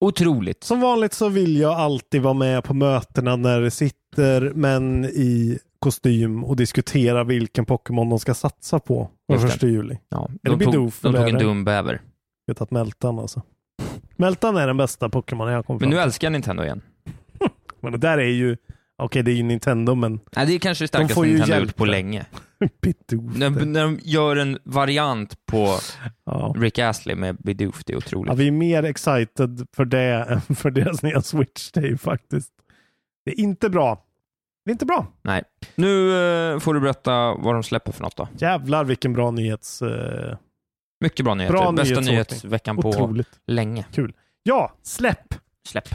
[0.00, 0.64] Otroligt.
[0.64, 5.58] Som vanligt så vill jag alltid vara med på mötena när det sitter män i
[5.78, 9.98] kostym och diskuterar vilken Pokémon de ska satsa på den första juli.
[10.08, 12.00] Ja, de tog, de tog en dum bäver.
[12.46, 13.42] Jag vet att Meltan alltså.
[14.16, 16.82] Meltan är den bästa Pokémon jag kommer Men nu älskar jag Nintendo igen.
[17.80, 18.56] Men det där är ju,
[19.02, 21.58] okej det är ju Nintendo men Nej, det är kanske det De starkaste Nintendo har
[21.58, 22.26] hjälp gjort på länge.
[22.80, 23.36] Bidoof.
[23.36, 25.76] När, när de gör en variant på
[26.24, 26.54] Ja.
[26.58, 28.28] Rick Astley med Bidoof, det är otroligt.
[28.30, 32.52] Ja, vi är mer excited för det än för deras nya Switch Day faktiskt.
[33.24, 34.02] Det är inte bra.
[34.64, 35.06] Det är inte bra.
[35.22, 35.42] Nej.
[35.74, 36.10] Nu
[36.52, 38.28] eh, får du berätta vad de släpper för något då.
[38.38, 39.82] Jävlar vilken bra nyhets...
[39.82, 40.36] eh,
[41.00, 41.52] Mycket bra nyheter.
[41.58, 43.84] Bra Bästa nyhetsveckan på otroligt länge.
[43.92, 44.12] kul.
[44.42, 45.34] Ja, släpp!
[45.68, 45.88] Släpp.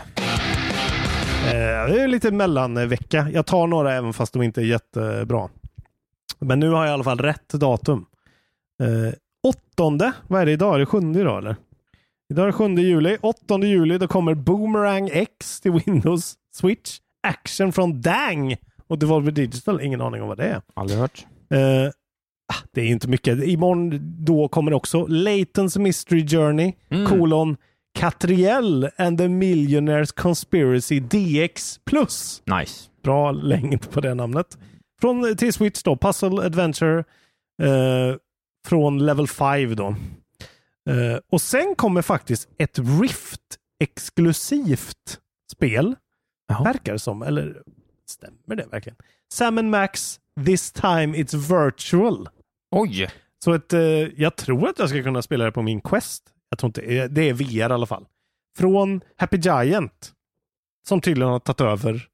[1.46, 3.30] Eh, det är lite mellanvecka.
[3.34, 5.50] Jag tar några även fast de inte är jättebra.
[6.46, 8.06] Men nu har jag i alla fall rätt datum.
[8.84, 9.14] Eh,
[9.44, 10.76] åttonde, vad är det idag?
[10.76, 11.56] Är det sjunde idag eller?
[12.30, 13.18] Idag är det sjunde juli.
[13.22, 16.98] Åttonde juli då kommer Boomerang X till Windows Switch.
[17.28, 18.56] Action från Dang
[18.88, 19.82] och Devolver Digital.
[19.82, 20.62] Ingen aning om vad det är.
[20.74, 21.26] Aldrig hört.
[21.50, 21.60] Eh,
[22.48, 23.44] ah, det är inte mycket.
[23.44, 27.08] Imorgon då kommer också Laytons Mystery Journey, Mm.
[27.10, 27.58] kolon
[28.00, 32.44] Catriel and the Millionaires Conspiracy DX plus.
[32.60, 32.90] Nice.
[33.04, 34.58] Bra längd på det namnet.
[35.02, 37.00] Från till Switch då, Puzzle Adventure
[37.62, 38.16] eh,
[38.68, 39.96] från Level 5 då.
[40.90, 45.20] Eh, och sen kommer faktiskt ett Rift-exklusivt
[45.52, 45.96] spel.
[46.48, 46.64] Jaha.
[46.64, 47.64] Verkar det som, eller
[48.06, 48.98] stämmer det verkligen?
[49.34, 52.30] Sam Max This time it's virtual.
[52.76, 53.10] Oj!
[53.44, 53.82] Så ett, eh,
[54.22, 56.24] jag tror att jag ska kunna spela det på min Quest.
[56.50, 58.06] Jag tror inte, eh, det är VR i alla fall.
[58.58, 60.14] Från Happy Giant.
[60.88, 62.08] Som tydligen har tagit över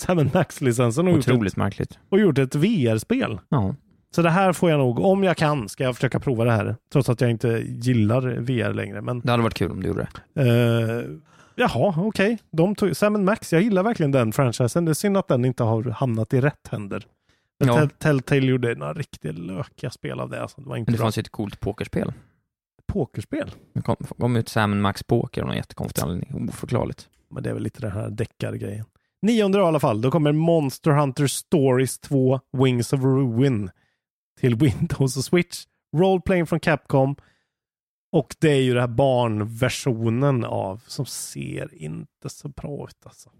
[0.06, 1.98] Sam Max-licensen och, gjort ett- Otroligt märkligt.
[2.08, 3.40] och gjort ett VR-spel.
[3.48, 3.74] Ja.
[4.14, 6.76] Så det här får jag nog, om jag kan, ska jag försöka prova det här.
[6.92, 9.00] Trots att jag inte gillar VR längre.
[9.02, 10.42] Men Det hade varit kul om du gjorde det.
[10.42, 11.04] eh,
[11.54, 12.38] jaha, okej.
[12.76, 14.84] Tog, Sam Max, jag gillar verkligen den franchisen.
[14.84, 17.06] Det är synd att den inte har hamnat i rätt händer.
[17.58, 17.76] Ja.
[17.78, 20.42] Tell- Telltale gjorde några riktigt lökiga spel av det.
[20.42, 20.60] Alltså.
[20.60, 21.04] Det var inte Men det bra.
[21.04, 22.12] fanns ju ett coolt pokerspel.
[22.86, 23.50] Pokerspel.
[23.74, 26.48] Det kom, kom ut Sam Max Poker av någon jättekonstig anledning.
[26.48, 27.08] Oförklarligt.
[27.30, 28.84] Men det är väl lite den här deckargrejen.
[29.22, 33.70] Nionde då i alla fall, då kommer Monster Hunter Stories 2 Wings of Ruin
[34.40, 35.64] till Windows och Switch.
[35.96, 37.16] Roleplaying från Capcom.
[38.12, 43.30] Och det är ju den här barnversionen av som ser inte så bra ut alltså.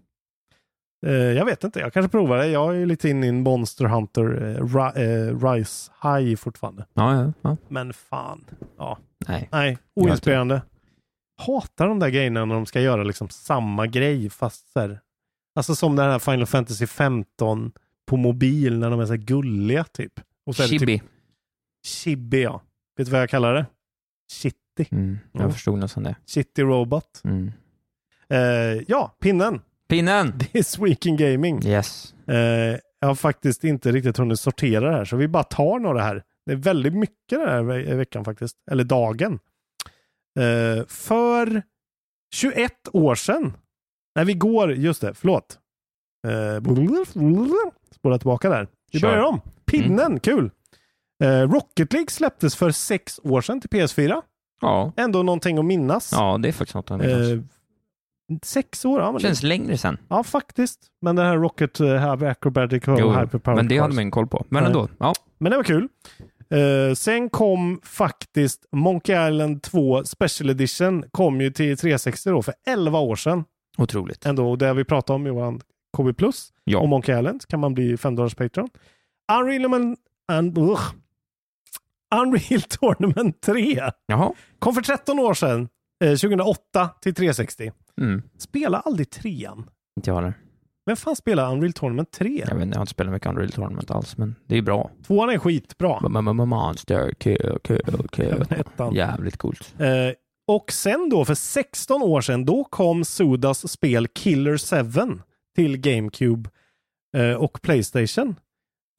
[1.05, 2.47] Eh, jag vet inte, jag kanske provar det.
[2.47, 6.85] Jag är ju lite inne i en Monster Hunter eh, eh, Rise High fortfarande.
[6.93, 7.57] Ja, ja, ja.
[7.67, 8.45] Men fan,
[8.77, 8.97] ja.
[9.27, 9.49] Nej.
[9.51, 10.61] Nej, oinspirerande.
[11.37, 14.99] Hatar de där grejerna när de ska göra liksom samma grej fast så här,
[15.55, 17.71] Alltså som den här Final Fantasy 15
[18.05, 20.19] på mobil när de är så här gulliga typ.
[20.45, 20.99] Och så Chibi.
[20.99, 21.07] Typ,
[21.85, 22.61] chibi ja.
[22.97, 23.65] Vet du vad jag kallar det?
[24.31, 24.85] Chitty.
[24.91, 25.51] Mm, jag Ja.
[25.51, 26.15] förstod nästan det.
[26.25, 27.21] Chitty Robot.
[27.23, 27.51] Mm.
[28.29, 29.61] Eh, ja, pinnen.
[29.89, 30.33] Pinnen!
[30.53, 31.65] Det är Sweeking Gaming.
[31.65, 32.13] Yes.
[32.27, 36.01] Eh, jag har faktiskt inte riktigt hunnit sortera det här, så vi bara tar några
[36.03, 36.23] här.
[36.45, 39.39] Det är väldigt mycket den här ve- veckan faktiskt, eller dagen.
[40.39, 41.63] Eh, för
[42.33, 43.53] 21 år sedan,
[44.15, 45.57] när vi går, just det, förlåt.
[46.27, 46.63] Eh,
[47.95, 48.67] spola tillbaka där.
[48.91, 49.07] Vi Kör.
[49.09, 49.41] börjar om.
[49.65, 50.51] Pinnen, kul.
[51.23, 54.21] Eh, Rocket League släpptes för sex år sedan till PS4.
[54.61, 54.91] Ja.
[54.97, 56.09] Ändå någonting att minnas.
[56.11, 57.27] ja, det är faktiskt något att minnas.
[57.29, 57.39] Eh,
[58.43, 59.97] sex år, ja men det- Känns längre sen.
[60.07, 60.79] Ja, faktiskt.
[61.01, 64.27] Men den här Rocket uh, Have Acrobatic och Hyperpower men det hade man ingen koll
[64.27, 64.45] på.
[64.49, 64.67] Men Nej.
[64.71, 64.87] ändå.
[64.99, 65.13] Ja.
[65.37, 65.87] Men det var kul.
[66.49, 72.53] Eh, sen kom faktiskt Monkey Island 2 Special Edition kom ju till 360 då för
[72.67, 73.43] 11 år sedan.
[73.77, 74.25] Otroligt.
[74.25, 75.61] Ändå, och det vi pratat om våran
[75.97, 76.53] KB Plus.
[76.63, 76.79] Ja.
[76.79, 78.69] Och Monkey Island kan man bli 5 dollars Patreon.
[79.41, 79.97] Unreal, Man-
[80.31, 80.81] and, ugh.
[82.15, 84.33] Unreal Tournament 3 Jaha.
[84.59, 85.69] kom för 13 år sedan.
[86.03, 87.71] Eh, 2008 till 360.
[88.01, 88.21] Mm.
[88.37, 89.69] Spela aldrig trean.
[89.97, 90.33] Inte jag heller.
[90.85, 92.43] Vem fan spelar Unreal Tournament 3?
[92.47, 94.91] Jag, vet, inte, jag har inte spelat mycket Unreal Tournament alls, men det är bra.
[95.07, 96.01] Tvåan är skitbra.
[96.05, 97.59] M- m- m- Monster, kul.
[98.17, 98.93] Även ettan.
[98.95, 99.75] Jävligt coolt.
[99.79, 99.87] Eh,
[100.55, 105.19] och sen då, för 16 år sedan, då kom Sudas spel Killer 7
[105.55, 106.49] till GameCube
[107.17, 108.35] eh, och Playstation.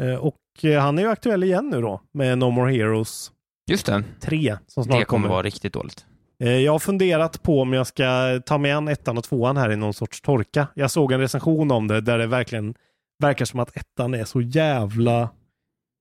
[0.03, 3.33] Eh, och eh, han är ju aktuell igen nu då med No More Heroes
[3.71, 4.05] Just det.
[4.21, 6.07] 3 som snart Det kommer vara riktigt dåligt.
[6.39, 9.77] Jag har funderat på om jag ska ta med an ettan och tvåan här i
[9.77, 10.69] någon sorts torka.
[10.75, 12.75] Jag såg en recension om det där det verkligen
[13.19, 15.29] verkar som att ettan är så jävla...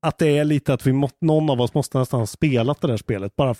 [0.02, 2.88] Att det är lite att vi må, någon av oss måste nästan ha spelat det
[2.88, 3.56] där spelet bara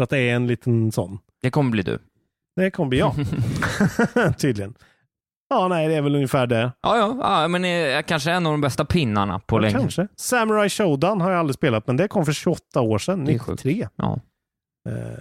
[0.00, 1.18] för att det är en liten sån.
[1.42, 1.98] Det kommer bli du.
[2.56, 3.14] Det kommer bli jag.
[4.38, 4.74] Tydligen.
[5.48, 6.72] Ja, nej, det är väl ungefär det.
[6.80, 9.78] Ja, ja, ja men eh, kanske en av de bästa pinnarna på Ja, länge.
[9.78, 10.08] Kanske.
[10.16, 13.38] Samurai Shodown har jag aldrig spelat, men det kom för 28 år sedan, Det är
[13.38, 13.64] sjukt.
[13.64, 13.88] 93.
[13.96, 14.20] Ja.
[14.88, 15.18] Eh,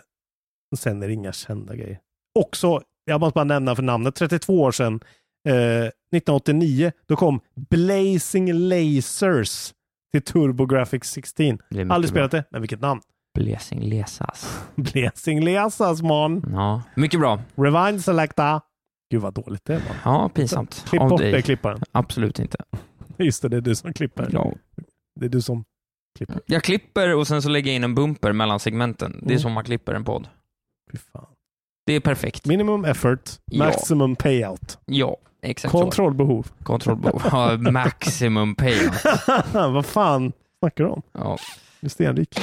[0.77, 1.99] sen är det inga kända grejer.
[2.39, 4.99] Också, jag måste bara nämna för namnet, 32 år sedan,
[5.47, 9.73] eh, 1989, då kom Blazing Lasers
[10.11, 11.45] till TurboGrafx 16.
[11.45, 11.55] Det är
[11.85, 12.17] mycket Aldrig bra.
[12.19, 13.01] spelat det, men vilket namn.
[13.39, 14.63] Blazing Lesas.
[14.75, 16.43] Blazing Lasers man.
[16.53, 17.39] Ja, mycket bra.
[17.55, 18.61] Rewind Selecta.
[19.11, 19.95] Gud vad dåligt det var.
[20.13, 20.85] Ja, pinsamt.
[20.89, 21.31] Klipp Av bort dig.
[21.31, 21.79] det klipparen.
[21.91, 22.57] Absolut inte.
[23.17, 24.29] Just det, det är du som klipper.
[24.33, 24.51] Ja.
[25.19, 25.63] Det är du som
[26.17, 26.39] klipper.
[26.45, 29.11] Jag klipper och sen så lägger jag in en bumper mellan segmenten.
[29.11, 29.39] Det är Mm.
[29.39, 30.27] så man klipper en podd.
[30.91, 31.25] Fy fan.
[31.85, 32.45] Det är perfekt.
[32.45, 33.65] Minimum effort, Ja.
[33.65, 34.77] maximum payout.
[34.85, 35.81] Ja, exakt så.
[35.81, 36.47] Kontrollbehov.
[36.63, 37.21] Kontrollbehov.
[37.31, 38.93] Ja, maximum payout.
[39.53, 41.01] vad fan snackar du om?
[41.11, 41.37] Ja.
[41.81, 42.39] Du är stenrik.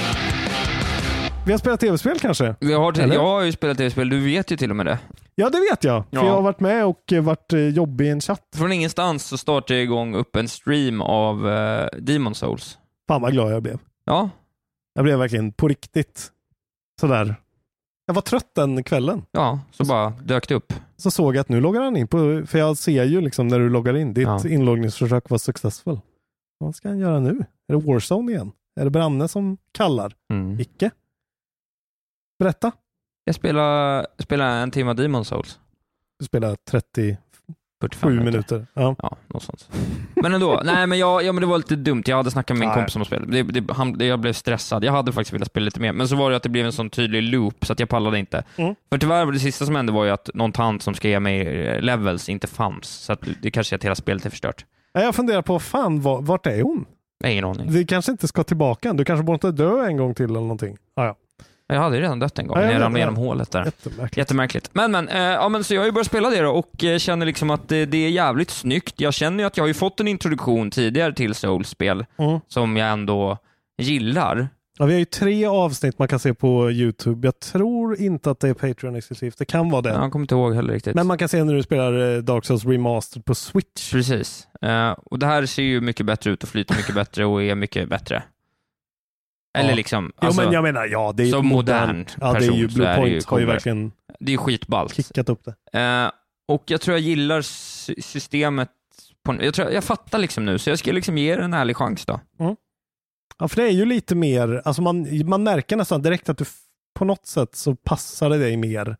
[1.46, 2.54] Vi har spelat tv-spel kanske?
[2.60, 3.14] Vi har Eller?
[3.14, 4.98] jag har ju spelat tv-spel, du vet ju till och med det.
[5.34, 6.04] Ja, det vet jag.
[6.10, 6.20] Ja.
[6.20, 8.42] För jag har varit med och eh, varit eh, jobbig i en chatt.
[8.56, 12.78] Från ingenstans så startade jag igång upp en stream av uh, Demon Souls.
[13.08, 13.78] Fan vad glad jag blev.
[14.04, 14.30] Ja,
[14.94, 16.30] Jag blev verkligen på riktigt
[17.00, 17.34] sådär.
[18.06, 19.22] Jag var trött den kvällen.
[19.30, 20.72] ja, så bara dök det upp.
[20.96, 23.58] Så såg jag att nu loggar han in på, för jag ser ju liksom när
[23.58, 24.48] du loggar in, ditt Ja.
[24.48, 26.00] inloggningsförsök var successful.
[26.58, 27.44] Vad ska han göra nu?
[27.68, 28.52] Är det Warzone igen?
[28.80, 30.12] Är det Branne som kallar?
[30.32, 30.60] Mm.
[30.60, 30.90] Icke?
[32.38, 32.72] Berätta.
[33.24, 35.58] Jag spelade, spelade en timme Demon Souls.
[36.18, 37.16] Du spelar 37
[37.80, 38.66] 45 minuter.
[38.74, 38.96] Ja.
[39.02, 39.68] Ja, något sånt.
[40.14, 42.02] Men ändå, nej men, jag, ja, men det var lite dumt.
[42.06, 43.26] Jag hade snackat med min kompis om att spela.
[43.26, 44.84] Det, det, han, det, jag blev stressad.
[44.84, 46.72] Jag hade faktiskt velat spela lite mer, men så var det att det blev en
[46.72, 48.44] sån tydlig loop så att jag pallade inte.
[48.56, 48.74] Mm.
[48.90, 51.40] För tyvärr, det sista som hände var ju att någon tant som ska ge mig
[51.40, 52.88] eh, levels inte fanns.
[52.88, 54.64] Så att det kanske är att hela spelet är förstört.
[54.92, 56.84] Ja, Jag funderar på, fan var, vart är hon?
[57.24, 57.70] Ingen aning.
[57.70, 58.96] Vi kanske inte ska tillbaka än.
[58.96, 60.76] Du kanske borde dö en gång till eller någonting.
[60.94, 61.16] Ah, ja.
[61.68, 63.64] Jag hade ju redan dött en gång Ja, när jag ramlade genom hålet där.
[63.64, 64.16] Jättemärkligt.
[64.16, 64.70] Jättemärkligt.
[64.72, 66.98] Men men, eh, ja men så jag har ju börjat spela det då och eh,
[66.98, 69.00] känner liksom att det, det är jävligt snyggt.
[69.00, 72.40] Jag känner ju att jag har ju fått en introduktion tidigare till Souls-spel Mm.
[72.48, 73.38] som jag ändå
[73.82, 74.48] gillar.
[74.78, 77.26] Ja, vi har ju tre avsnitt man kan se på YouTube.
[77.28, 79.38] Jag tror inte att det är Patreon-exklusivt.
[79.38, 79.88] Det kan vara det.
[79.90, 80.94] Jag kommer inte ihåg heller riktigt.
[80.94, 83.92] Men man kan se när du spelar eh, Dark Souls Remastered på Switch.
[83.92, 84.48] Precis.
[84.62, 87.54] Eh, och det här ser ju mycket bättre ut och flyter mycket bättre och är
[87.54, 88.22] mycket bättre.
[89.56, 92.16] Eller liksom, Jo, alltså, men jag menar, ja, det är som modernt.
[92.16, 94.32] modern Ja, det är ju person så Blue det ju Point har ju verkligen det
[94.32, 94.94] är skitballt.
[94.94, 95.78] kickat upp det.
[95.80, 96.10] Eh,
[96.48, 98.70] och jag tror jag gillar sy- systemet.
[99.24, 101.76] På, jag, tror, jag fattar liksom nu, så jag ska liksom ge det en ärlig
[101.76, 102.20] chans då.
[103.38, 106.44] Ja, för det är ju lite mer, alltså man, man märker nästan direkt att du
[106.98, 108.96] på något sätt så passar det dig mer.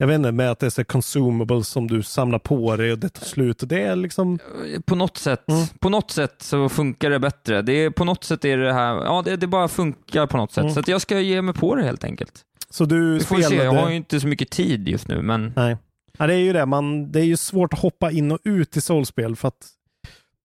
[0.00, 2.98] Jag vet inte, med att det är så consumables som du samlar på dig och
[2.98, 3.62] det tar slut.
[3.66, 4.38] Det är liksom...
[4.84, 5.66] På något sätt, Mm.
[5.80, 7.62] på något sätt så funkar det bättre.
[7.62, 10.52] Det är, på något sätt är det här, ja det, det bara funkar på något
[10.52, 10.62] sätt.
[10.62, 10.74] Mm.
[10.74, 12.40] Så jag ska ge mig på det helt enkelt.
[12.70, 15.52] Så du Vi får se, jag har ju inte så mycket tid just nu, men
[15.56, 15.76] Nej.
[16.18, 16.66] Ja, det är ju det.
[16.66, 19.68] Man, det är ju svårt att hoppa in och ut i soulspel för att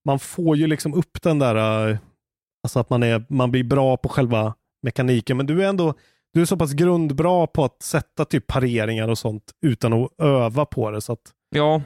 [0.05, 1.97] man får ju liksom upp den där, eh,
[2.63, 4.53] alltså att man, är, man blir bra på själva
[4.83, 5.37] mekaniken.
[5.37, 5.93] Men du är ändå,
[6.35, 10.65] du är så pass grundbra på att sätta typ pareringar och sånt utan att öva
[10.65, 11.01] på det.
[11.01, 11.19] Så att
[11.55, 11.81] ja,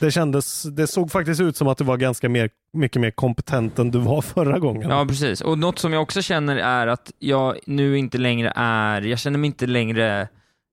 [0.00, 3.78] det kändes, det såg faktiskt ut som att du var ganska mer, mycket mer kompetent
[3.78, 4.90] än du var förra gången.
[4.90, 5.40] ja precis.
[5.40, 9.38] Och något som jag också känner är att jag nu inte längre är, jag känner
[9.38, 10.28] mig inte längre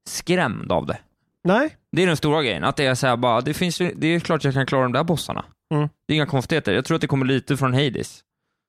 [0.09, 0.97] skrämd av det.
[1.43, 4.07] Nej, Det är den stora grejen, att det är så här bara, det finns det
[4.07, 5.45] är klart jag kan klara de där bossarna.
[5.73, 5.89] Mm.
[6.07, 6.73] Det är inga konstigheter.
[6.73, 8.19] Jag tror att det kommer lite från Hades.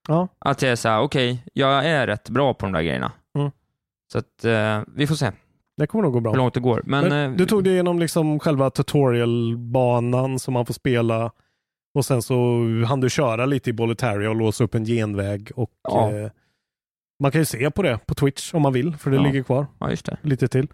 [0.09, 0.29] ja.
[0.39, 3.13] Att jag är så här, okej, jag är rätt bra på de där grejerna.
[4.15, 4.25] Mm.
[4.25, 5.31] Så att, eh, vi får se
[5.77, 6.31] det kommer nog gå bra.
[6.33, 6.83] hur långt det går.
[6.85, 11.33] Men, Men eh, du tog dig igenom liksom själva tutorialbanan som man får spela
[11.95, 12.35] och sen så
[12.89, 16.13] hann du köra lite i Boletaria och låsa upp en genväg och Ja.
[16.13, 16.31] eh,
[17.23, 19.23] man kan ju se på det på Twitch om man vill för det Ja.
[19.23, 20.17] ligger kvar ja, just det.
[20.23, 20.69] lite till.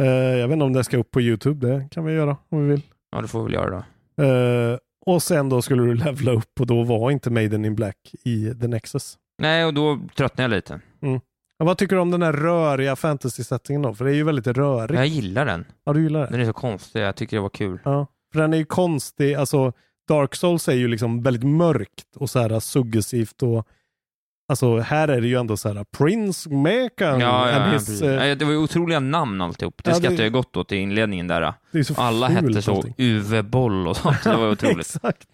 [0.00, 2.62] Eh, jag vet inte om det ska upp på YouTube, det kan vi göra om
[2.62, 2.82] vi vill.
[3.16, 3.70] Ja, det får vi väl göra
[4.16, 4.22] då.
[4.24, 7.96] Eh, och sen då skulle du levla upp och då var inte Maiden in Black
[8.24, 9.18] i The Nexus.
[9.38, 10.80] Nej, och då tröttnar jag lite.
[11.58, 13.94] Ja, vad tycker du om den här röriga fantasy-settingen då?
[13.94, 14.98] För det är ju väldigt rörig.
[14.98, 15.64] Jag gillar den.
[15.84, 16.26] Ja, du gillar det?
[16.30, 17.78] Den är så konstig, jag tycker det var kul.
[17.84, 19.34] Ja, för den är ju konstig.
[19.34, 19.72] Alltså,
[20.08, 23.68] Dark Souls är ju liksom väldigt mörkt och så här suggestivt och
[24.48, 28.02] Alltså här är det ju ändå så här Prince Mekan Ja, ja, ja, his, precis.
[28.02, 29.84] eh, det var ju otroliga namn alltihop.
[29.84, 31.54] Det Ja, skrattade jag gott åt i inledningen där.
[31.96, 32.94] Alla hette så, allting.
[32.98, 34.24] Uwe Boll och sånt.
[34.24, 34.78] Det var otroligt.
[34.78, 35.28] Exakt.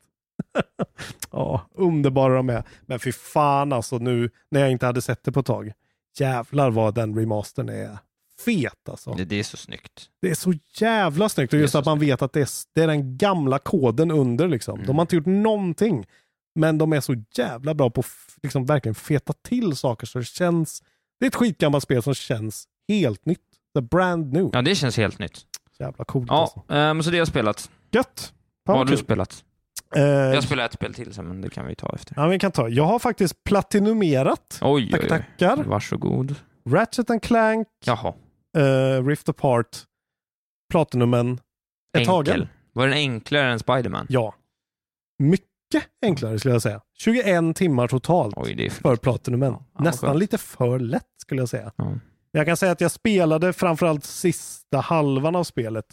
[1.31, 2.65] ja, underbara de är.
[2.87, 5.73] Men fy fan alltså nu när jag inte hade sett det på ett tag.
[6.19, 7.99] Jävlar vad den remastern är
[8.47, 9.15] fet alltså.
[9.15, 10.11] Det, det är så snyggt.
[10.23, 12.87] Det är så jävla snyggt och just att man vet att det är, det är
[12.87, 14.75] den gamla koden under liksom.
[14.75, 14.87] Mm.
[14.87, 16.07] De har inte gjort någonting.
[16.55, 18.07] Men de är så jävla bra på att
[18.43, 20.83] liksom verkligen feta till saker så det känns.
[21.21, 23.41] Det är ett skitgammalt spel som känns helt nytt.
[23.75, 24.51] The brand new.
[24.53, 25.37] Ja, det känns helt nytt.
[25.77, 26.63] Så jävla coolt Ja, alltså.
[26.69, 27.71] men så det har jag spelat.
[27.91, 28.33] Gött!
[28.65, 29.45] Vad har du spelat?
[29.97, 32.15] Eh, Jag spelar ett spel till sen, men det kan vi ta efter.
[32.17, 32.69] Ja, vi kan ta.
[32.69, 34.59] Jag har faktiskt platinumerat.
[34.63, 35.09] Oj, Tack, oj, oj.
[35.09, 35.65] tackar.
[35.65, 36.35] Varsågod.
[36.69, 38.15] Ratchet and Clank, Jaha.
[38.57, 39.79] eh, Rift Apart,
[40.73, 41.41] Platinumen.
[41.99, 42.35] Ett tagen.
[42.35, 42.49] Enkel.
[42.73, 44.07] Var den enklare än Spiderman?
[44.09, 44.35] Ja.
[45.19, 45.51] Mycket
[46.03, 46.81] enklare skulle jag säga.
[46.99, 49.53] 21 timmar totalt Oj, är för Platinumen.
[49.53, 51.73] Ja, Nästan lite för lätt skulle jag säga.
[51.77, 51.93] Ja.
[52.33, 55.87] Jag kan säga att jag spelade framförallt sista halvan av spelet.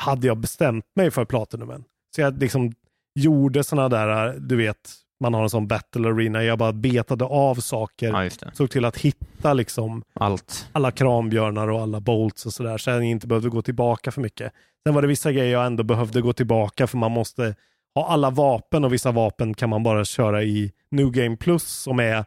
[0.00, 1.84] Hade jag bestämt mig för Platinumen.
[2.14, 2.72] Så jag liksom
[3.14, 4.90] gjorde sådana där, du vet,
[5.20, 6.44] man har en sån battle arena.
[6.44, 8.24] Jag bara betade av saker.
[8.40, 8.50] ja.
[8.52, 10.68] Såg till att hitta liksom Allt.
[10.72, 12.78] alla krambjörnar och alla bolts och sådär.
[12.78, 14.52] Så jag inte behövde gå tillbaka för mycket.
[14.86, 17.54] Sen var det vissa grejer jag ändå behövde gå tillbaka för man måste
[17.94, 22.00] ha alla vapen och vissa vapen kan man bara köra i New Game Plus som
[22.00, 22.24] är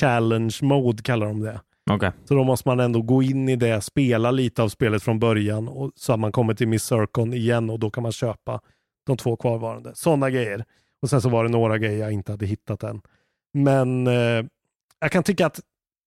[0.00, 1.60] Challenge Mode kallar de det.
[1.90, 2.12] Okej.
[2.24, 5.68] Så då måste man ändå gå in i det, spela lite av spelet från början
[5.68, 8.60] och, så att man kommer till Miss Circon igen och då kan man köpa
[9.06, 9.92] de två kvarvarande.
[9.94, 10.64] Sådana grejer.
[11.02, 13.00] Och sen så var det några grejer jag inte hade hittat än.
[13.52, 14.44] Men eh,
[15.00, 15.60] jag kan tycka att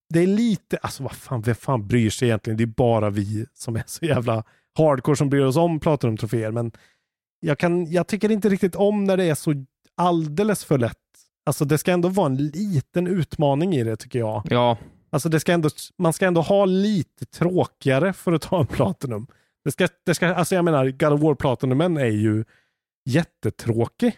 [0.09, 2.57] det är lite, alltså vad fan, vem fan bryr sig egentligen?
[2.57, 4.43] Det är bara vi som är så jävla
[4.77, 6.51] hardcore som bryr oss om Platinum-troféer.
[6.51, 6.71] Men
[7.39, 10.97] jag, kan, jag tycker inte riktigt om när det är så alldeles för lätt.
[11.45, 14.43] Alltså det ska ändå vara en liten utmaning i det tycker jag.
[14.49, 14.77] Ja,
[15.09, 19.27] Alltså det ska ändå, man ska ändå ha lite tråkigare för att ta en Platinum.
[19.63, 22.45] Det ska, det ska, alltså jag menar, God of War Platinumen är ju
[23.07, 24.15] jättetråkig.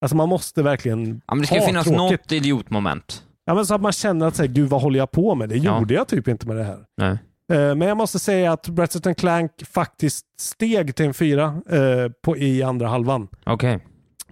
[0.00, 2.20] Alltså man måste verkligen ja men det ska ha finnas tråkigt.
[2.20, 3.24] något idiotmoment.
[3.44, 5.48] Ja, men så att man känner att, så här, gud vad håller jag på med?
[5.48, 5.78] Det Ja.
[5.78, 6.78] gjorde jag typ inte med det här.
[6.96, 7.10] Nej.
[7.52, 12.36] Eh, men jag måste säga att Ratchet Clank faktiskt steg till en fyra eh, på,
[12.36, 13.28] i andra halvan.
[13.46, 13.78] Okej.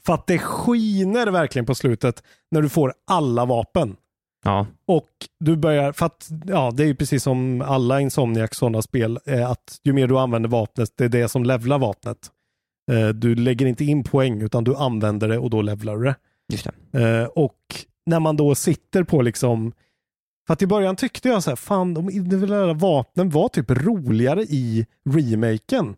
[0.07, 3.97] För att det skiner verkligen på slutet när du får alla vapen.
[4.45, 4.67] Ja.
[4.87, 5.09] Och
[5.41, 9.51] du börjar, för att ja, det är ju precis som alla Insomniac sådana spel, eh,
[9.51, 12.19] att ju mer du använder vapnet, det är det som levlar vapnet.
[12.89, 16.15] Eh, du lägger inte in poäng utan du använder det och då levlar du det.
[16.93, 17.01] Det.
[17.01, 17.59] Eh, och
[18.07, 19.73] när man då sitter på liksom,
[20.47, 24.43] för att i början tyckte jag så här, fan de individuella vapnen var typ roligare
[24.43, 25.97] i remaken.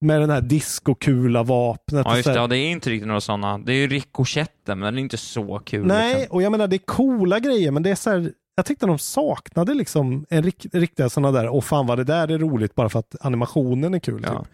[0.00, 2.06] Med den här diskokula vapnet.
[2.08, 2.34] Ja, just det.
[2.34, 3.58] Ja, det är inte riktigt några sådana.
[3.58, 5.86] Det är ju rikoschetten, men den är inte så kul.
[5.86, 6.36] Nej, Liksom.
[6.36, 8.98] och jag menar det är coola grejer, men det är så här, jag tyckte de
[8.98, 12.88] saknade liksom en rik, riktiga sådana där, och fan vad det där är roligt bara
[12.88, 14.22] för att animationen är kul.
[14.26, 14.38] Ja.
[14.38, 14.48] Typ.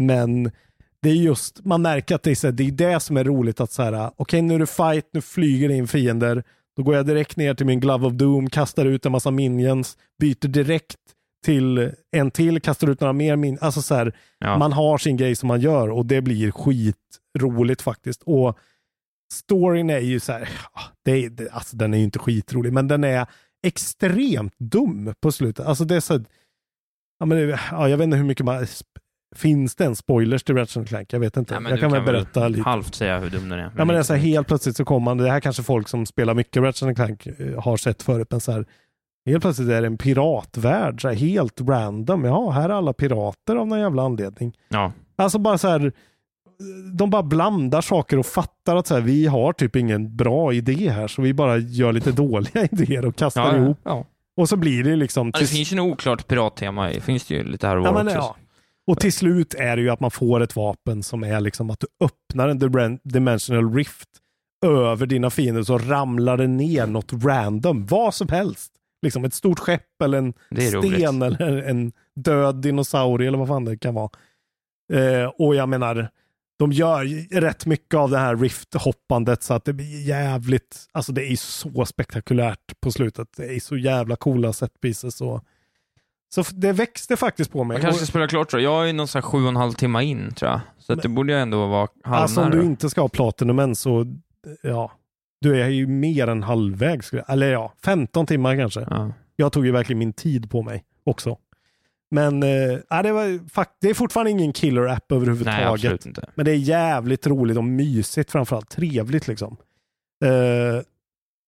[0.00, 0.50] Men
[1.06, 3.24] det är just, man märker att det är, så här, det är det som är
[3.24, 6.44] roligt att så här, okej nu är det fight, nu flyger det in fiender,
[6.76, 9.98] då går jag direkt ner till min Glove of Doom, kastar ut en massa minions,
[10.20, 10.96] byter direkt
[11.44, 13.58] till en till, kastar ut några mer min.
[13.60, 14.58] Alltså så här, Ja.
[14.58, 18.22] man har sin grej som man gör och det blir skitroligt faktiskt.
[18.22, 18.58] Och
[19.32, 20.48] storyn är ju så här,
[21.04, 23.26] det är, det, alltså den är ju inte skitrolig, men den är
[23.66, 25.66] extremt dum på slutet.
[25.66, 26.24] Alltså det är så här,
[27.18, 28.66] ja, men ja, jag vet inte hur mycket man,
[29.36, 31.12] finns det en spoilers till Ratchet Clank?
[31.12, 31.54] Jag vet inte.
[31.54, 32.62] Ja, men jag kan väl berätta lite.
[32.62, 33.64] halvt säga hur dum den är.
[33.64, 35.88] Ja, men det är så här, helt plötsligt så kommer man, det här kanske folk
[35.88, 38.66] som spelar mycket Ratchet Clank eh, har sett förut, men så här,
[39.26, 42.24] helt plötsligt är det en piratvärld, så här, helt random.
[42.24, 44.52] Ja, här är alla pirater av någon jävla anledning.
[44.68, 44.92] Ja.
[45.16, 45.92] Alltså bara så här,
[46.92, 50.90] de bara blandar saker och fattar att så här, vi har typ ingen bra idé
[50.90, 53.78] här, så vi bara gör lite dåliga idéer och kastar Ja, ja, ihop.
[53.82, 54.04] ja.
[54.36, 55.30] Och så blir det liksom...
[55.34, 57.00] Ja, det finns ju något oklart pirattema i.
[57.00, 58.18] finns det ju lite här och Ja, var men, också.
[58.18, 58.36] ja.
[58.86, 61.80] Och till slut är det ju att man får ett vapen som är liksom att
[61.80, 64.08] du öppnar en dim- dimensional rift
[64.66, 68.72] över dina fiender så ramlar det ner något random, vad som helst.
[69.02, 71.40] Liksom ett stort skepp eller en sten roligt.
[71.40, 74.10] eller en död dinosaurie eller vad fan det kan vara.
[74.92, 76.08] Eh, och jag menar,
[76.58, 77.04] de gör
[77.40, 81.84] rätt mycket av det här rift-hoppandet så att det blir jävligt, alltså det är så
[81.86, 83.28] spektakulärt på slutet.
[83.36, 85.44] Det är så jävla coola set pieces och
[86.28, 87.74] så det växte faktiskt på mig.
[87.74, 88.72] Man kanske ska spela klart tror jag.
[88.82, 90.60] Jag är någon sån här sju och en halv timme in tror jag.
[90.78, 92.62] Så att det borde jag ändå vara Alltså om halvnära.
[92.62, 94.06] du inte ska ha Platinum än så,
[94.62, 94.92] ja,
[95.40, 97.12] du är ju mer än halvvägs.
[97.12, 98.86] jag- Eller ja, 15 timmar kanske.
[98.90, 99.12] Ja.
[99.36, 101.38] Jag tog ju verkligen min tid på mig också.
[102.10, 102.42] Men
[102.88, 105.66] ja, det, var, fakt- det är fortfarande ingen killer-app Nej, överhuvudtaget.
[105.68, 106.28] absolut inte.
[106.34, 108.68] Men det är jävligt roligt och mysigt framförallt.
[108.70, 109.56] Trevligt liksom.
[110.24, 110.82] Eh,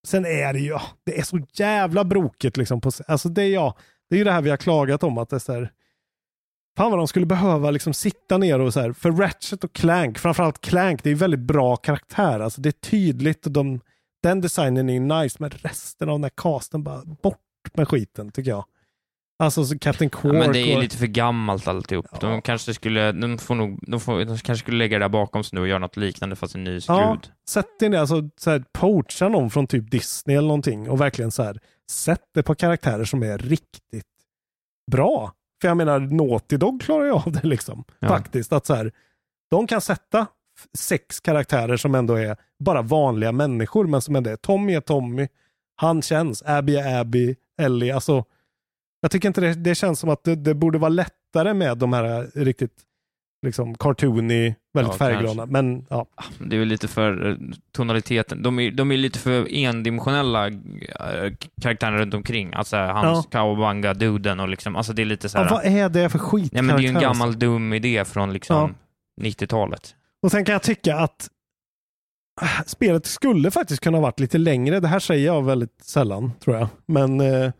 [0.07, 2.81] sen är det ju, det är så jävla brokigt liksom.
[2.81, 3.77] På, alltså det är, ja,
[4.11, 5.73] det är ju det här vi har klagat om att det är så här,
[6.79, 10.19] Fan vad de skulle behöva liksom sitta ner och så här, för Ratchet och Clank,
[10.19, 12.41] framförallt Clank, det är väldigt bra karaktär.
[12.41, 13.81] Alltså det är tydligt och de,
[14.23, 17.39] den designen är ju nice, men resten av den här casten bara bort
[17.75, 18.65] med skiten tycker jag.
[19.39, 22.21] Alltså så Captain Ja, Quark men det är och, lite för gammalt alltihop.
[22.21, 25.45] De kanske skulle, de får nog, de, får, de kanske skulle lägga det där bakom
[25.45, 26.97] sig nu och göra något liknande fast en ny skrud.
[26.99, 31.01] Ja, sätt in det, alltså så här, poacha någon från typ Disney eller någonting och
[31.01, 31.61] verkligen så här,
[31.91, 34.07] sätt det på karaktärer som är riktigt
[34.91, 35.33] bra.
[35.61, 37.85] För jag menar, Naughty Dog klarar ju av det liksom.
[37.99, 38.09] Ja.
[38.09, 38.93] Faktiskt, att så här,
[39.51, 40.27] de kan sätta
[40.79, 45.29] sex karaktärer som ändå är bara vanliga människor, men som ändå är Tommy är Tommy,
[45.77, 48.25] han känns, Abby är Abby, Ellie, alltså
[49.01, 51.93] jag tycker inte det, det känns som att det, det borde vara lättare med de
[51.93, 52.83] här riktigt
[53.43, 55.35] liksom cartoony, väldigt Ja, färgglada.
[55.35, 55.53] kanske.
[55.53, 56.07] Men ja,
[56.39, 57.37] Det är väl lite för eh,
[57.73, 58.43] tonaliteten.
[58.43, 60.55] De är, de är lite för endimensionella äh,
[61.63, 62.53] karaktärer runt omkring.
[62.55, 63.39] Alltså hans Ja.
[63.39, 65.51] Kawabanga-duden och liksom, alltså det är lite så ja, här.
[65.51, 66.53] vad är det för skit?
[66.55, 68.75] Ja, men det är ju en gammal dum idé från liksom
[69.21, 69.95] 90-talet.
[70.23, 71.29] Och sen kan jag tycka att
[72.41, 74.81] ah, spelet skulle faktiskt kunna varit lite längre.
[74.81, 76.69] Det här säger jag väldigt sällan, tror jag.
[76.87, 77.53] Men eh,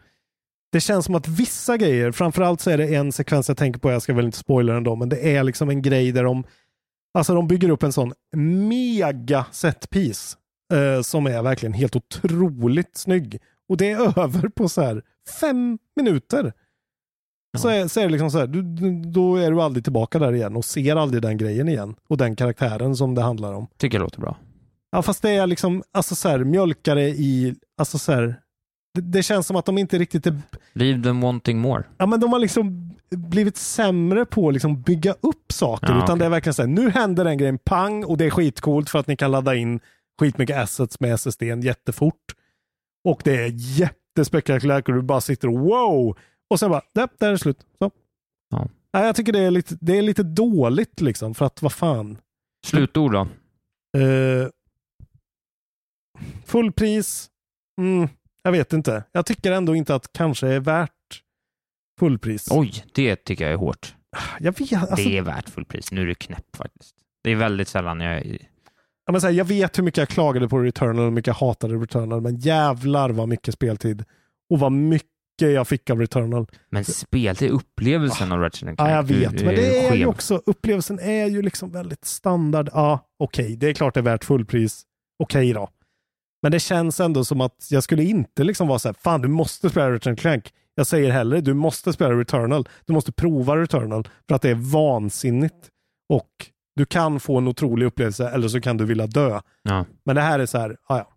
[0.73, 3.91] det känns som att vissa grejer, framförallt så är det en sekvens jag tänker på,
[3.91, 6.45] jag ska väl inte spoila den då, men det är liksom en grej där de,
[7.15, 8.13] alltså de bygger upp en sån
[8.69, 10.37] mega setpiece
[10.73, 13.39] eh, som är verkligen helt otroligt snygg.
[13.69, 15.03] Och det är över på så här
[15.41, 16.53] fem minuter.
[17.59, 18.63] Så, är, så är det liksom så här, du,
[19.11, 21.95] då är du aldrig tillbaka där igen och ser aldrig den grejen igen.
[22.09, 23.67] Och den karaktären som det handlar om.
[23.77, 24.37] Tycker jag låter bra.
[24.91, 28.41] Ja, fast det är liksom, alltså så här, mjölkare i, alltså så här,
[29.01, 30.37] det, det känns som att de inte riktigt är,
[30.73, 31.85] Leave them wanting more.
[31.99, 35.87] ja men de har liksom blivit sämre på att liksom bygga upp saker.
[35.87, 36.19] Ja, utan okej.
[36.19, 38.99] det är verkligen så här, nu händer den grejen, pang, och det är skitcoolt för
[38.99, 39.81] att ni kan ladda in
[40.21, 42.35] skitmycket assets med SSD jättefort.
[43.05, 46.17] Och det är jättespektakulärt och du bara sitter och wow!
[46.51, 47.67] Och sen bara, där, där är det slut.
[47.79, 47.91] Så.
[48.51, 48.69] Ja.
[48.91, 52.19] Ja, jag tycker det är, lite, det är lite dåligt liksom, för att vad fan.
[52.67, 53.21] Slutord då?
[54.01, 54.49] Eh,
[56.45, 57.31] fullpris?
[57.81, 58.09] Mm,
[58.49, 59.05] jag vet inte.
[59.13, 60.91] Jag tycker ändå inte att kanske är värt
[62.01, 62.49] fullpris.
[62.51, 63.95] Oj, det tycker jag är hårt.
[64.41, 65.93] Jag vet, alltså, det är värt fullpris.
[65.93, 66.95] Nu är du knäpp faktiskt.
[67.25, 68.27] Det är väldigt sällan jag...
[69.07, 71.27] ja, men så här, jag vet hur mycket jag klagade på Returnal och hur mycket
[71.27, 74.05] jag hatade Returnal, men jävlar vad mycket speltid
[74.51, 76.47] och vad mycket jag fick av Returnal.
[76.71, 78.75] Men spel, det är upplevelsen av Ratchet.
[78.79, 82.69] Ja, jag vet, Du- men det är ju också, upplevelsen är ju liksom väldigt standard.
[82.73, 84.83] Ja, okej, det är klart det är värt fullpris.
[85.19, 85.69] Okej då.
[86.43, 89.29] Men det känns ändå som att jag skulle inte liksom vara så här, fan du
[89.29, 90.53] måste spela Ratchet Clank.
[90.75, 92.69] Jag säger hellre, du måste spela Returnal.
[92.87, 95.69] Du måste prova Returnal för att det är vansinnigt.
[96.09, 96.31] Och
[96.77, 99.41] du kan få en otrolig upplevelse eller så kan du vilja dö.
[99.63, 99.85] Ja.
[100.05, 101.09] Men det här är så här, ja.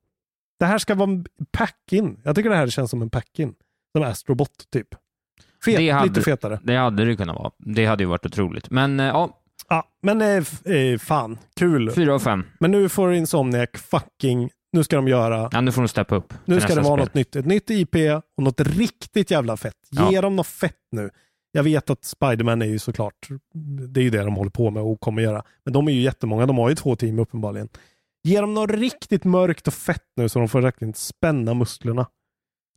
[0.60, 2.22] Det här ska vara en pack-in.
[2.24, 3.54] Jag tycker det här känns som en pack-in.
[3.98, 4.88] Som Astrobot typ.
[5.66, 6.60] Fet, Det hade- lite fetare.
[6.64, 7.52] Det hade det kunnat vara.
[7.58, 8.70] Det hade ju varit otroligt.
[8.70, 9.38] Men eh, ja,
[9.70, 10.28] Ja, men eh,
[10.76, 11.92] eh, fan, kul.
[11.92, 12.44] fyra av fem.
[12.60, 16.34] Men nu får Insomniac fucking nu ska de göra, Ja, nu får de steppa upp.
[16.46, 17.36] nu ska det vara något nytt.
[17.36, 17.96] Ett nytt IP
[18.38, 19.76] och något riktigt jävla fett.
[19.90, 20.22] Ge Ja.
[20.22, 21.10] dem något fett nu.
[21.52, 23.28] Jag vet att Spiderman är ju såklart,
[23.90, 25.44] det är ju det de håller på med och kommer göra.
[25.66, 27.70] Men de är ju jättemånga, de har ju två team uppenbarligen.
[28.24, 32.06] Ge dem något riktigt mörkt och fett nu så de får verkligen spänna musklerna.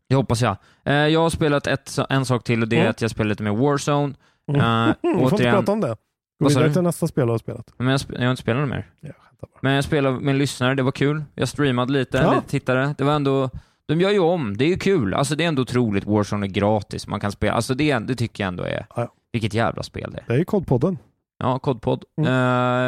[0.08, 0.56] Det hoppas jag.
[0.84, 2.90] Eh, jag har spelat ett, en sak till och det är Mm.
[2.90, 4.14] att jag spelar lite med Warzone.
[4.52, 4.60] Mm.
[4.88, 5.96] Eh, Vi får inte återigen, prata om det.
[6.42, 7.72] Gå vidare till nästa spel du har spelat.
[7.76, 8.90] men jag, sp- jag har inte spelat mer.
[9.00, 9.14] Jag
[9.46, 9.58] skämtar bara.
[9.62, 11.24] Men jag spelade med en lyssnare, det var kul.
[11.34, 12.34] Jag streamade lite, Ja.
[12.34, 12.94] lite tittare.
[12.98, 13.50] Det var ändå,
[13.88, 15.14] de gör ju om, det är ju kul.
[15.14, 18.44] Alltså det är ändå otroligt, Warzone är gratis, man kan spela, alltså det, det tycker
[18.44, 19.08] jag ändå är, Ja.
[19.32, 20.24] vilket jävla spel det är.
[20.26, 20.98] Det är ju kodpodden.
[21.38, 22.04] Ja, kodpodd.
[22.18, 22.28] Mm.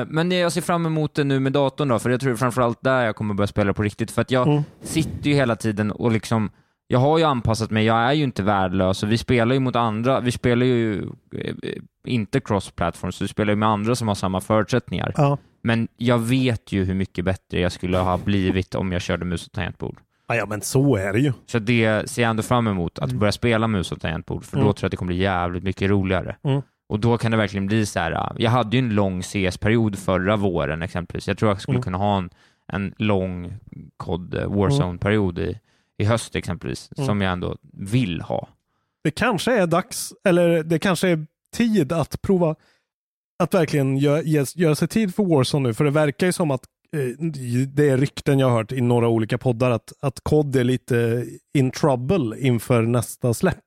[0.01, 2.79] Eh, men jag ser fram emot det nu med datorn då, för jag tror framförallt
[2.83, 4.11] där jag kommer börja spela på riktigt.
[4.11, 4.63] För att jag Mm.
[4.83, 6.51] sitter ju hela tiden och liksom,
[6.87, 9.77] jag har ju anpassat mig, jag är ju inte värdelös och vi spelar ju mot
[9.77, 11.03] andra, vi spelar ju
[11.37, 11.55] eh,
[12.07, 15.13] inte cross-platform, så vi spelar ju med andra som har samma förutsättningar.
[15.17, 15.39] Ja.
[15.67, 19.47] Men jag vet ju hur mycket bättre jag skulle ha blivit om jag körde mus
[19.47, 19.99] och tangentbord.
[20.29, 21.33] Ja, ja, men så är det ju.
[21.47, 24.63] Så det ser jag ändå fram emot, att börja spela mus och tangentbord, för då
[24.63, 24.75] Mm.
[24.75, 26.37] tror jag att det kommer bli jävligt mycket roligare.
[26.45, 26.63] Mm.
[26.89, 29.99] Och då kan det verkligen bli så här, äh, jag hade ju en lång CS-period
[29.99, 31.29] förra våren exempelvis.
[31.29, 31.83] Jag tror jag skulle Mm.
[31.83, 32.31] kunna ha en,
[32.73, 33.53] en lång
[33.97, 35.59] COD eh, Warzone-period i,
[35.99, 37.07] i höst exempelvis, Mm.
[37.07, 38.49] som jag ändå vill ha.
[39.05, 42.55] Det kanske är dags, eller det kanske är tid att prova
[43.39, 45.75] att verkligen gö- ge- göra sig tid för Warzone nu.
[45.75, 46.65] För det verkar ju som att
[46.97, 47.27] eh,
[47.67, 51.27] det är rykten jag har hört i några olika poddar att, att COD är lite
[51.59, 53.65] in trouble inför nästa släpp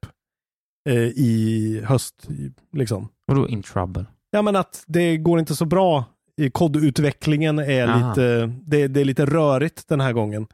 [0.89, 2.27] eh, i höst.
[2.73, 3.07] Liksom.
[3.27, 4.05] Vadå in trouble?
[4.31, 6.05] Ja men att det går inte så bra.
[6.37, 8.09] i Kodutvecklingen är Aha.
[8.09, 10.47] lite, det, det är lite rörigt den här gången.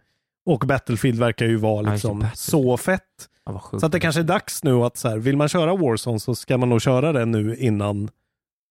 [0.46, 3.02] Och Battlefield verkar ju vara liksom så fett.
[3.46, 3.62] Ja.
[3.80, 6.36] Så att det kanske är dags nu att så här, vill man köra Warzone så
[6.36, 8.10] ska man nog köra det nu innan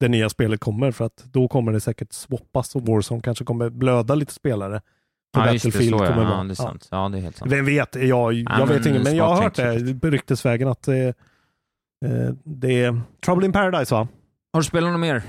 [0.05, 0.91] det nya spelet kommer.
[0.93, 4.81] För att då kommer det säkert swappas och Warzone kanske kommer blöda lite spelare.
[5.35, 6.09] För ja, just det, Battlefield så ja.
[6.09, 6.89] kommer ja, det är sant.
[6.91, 7.53] Ja, det är helt sant.
[7.53, 7.95] Vem vet?
[7.95, 11.07] Jag, jag Ja, vet inte, men jag har hört det ryktesvägen att det,
[12.07, 14.09] eh, det är Trouble in Paradise va?
[14.53, 15.23] Har du spelat något mer?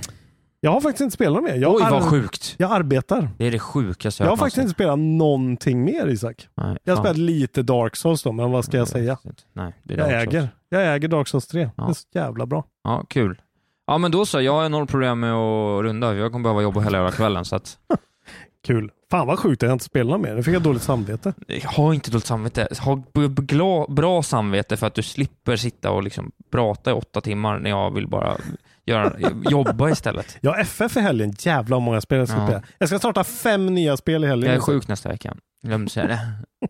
[0.59, 1.55] Jag har faktiskt inte spelat mer.
[1.55, 2.55] Jag, Oj, vad sjukt.
[2.57, 3.30] jag arbetar.
[3.38, 6.47] Det är det sjukaste Jag har hört faktiskt inte spelat någonting mer Isak.
[6.55, 9.17] Nej, Jag har spelat lite Dark Souls då, men vad ska jag säga?
[9.53, 10.49] Nej, Jag äger.
[10.69, 11.59] Jag äger Dark Souls 3.
[11.59, 11.93] Det är Ja.
[11.93, 12.63] så jävla bra.
[12.84, 13.41] Ja, kul.
[13.88, 14.41] Ja, men då så.
[14.41, 16.15] Jag har noll problem med att runda.
[16.15, 17.77] Jag kommer behöva jobba hela jävla kvällen, så att
[18.67, 18.91] Kul.
[19.11, 20.36] Fan vad sjukt att jag inte spelar mer.
[20.36, 21.33] Nu fick jag dåligt samvete.
[21.77, 22.67] ha inte dåligt samvete.
[22.79, 27.69] Ha bra samvete för att du slipper sitta och liksom prata i åtta timmar när
[27.69, 28.38] jag vill bara
[28.86, 29.13] göra,
[29.49, 30.38] jobba istället.
[30.41, 31.33] Jag har FF i helgen.
[31.39, 32.45] Jävlar många spel jag ska Ja.
[32.47, 32.63] spela.
[32.77, 34.49] Jag ska starta fem nya spel i helgen.
[34.49, 35.36] Jag är sjuk nästa vecka.
[35.65, 36.19] Glömde säga det.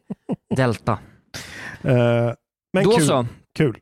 [0.55, 0.91] Delta.
[1.81, 2.33] Eh,
[2.73, 3.05] men då kul.
[3.05, 3.25] så.
[3.57, 3.77] kul.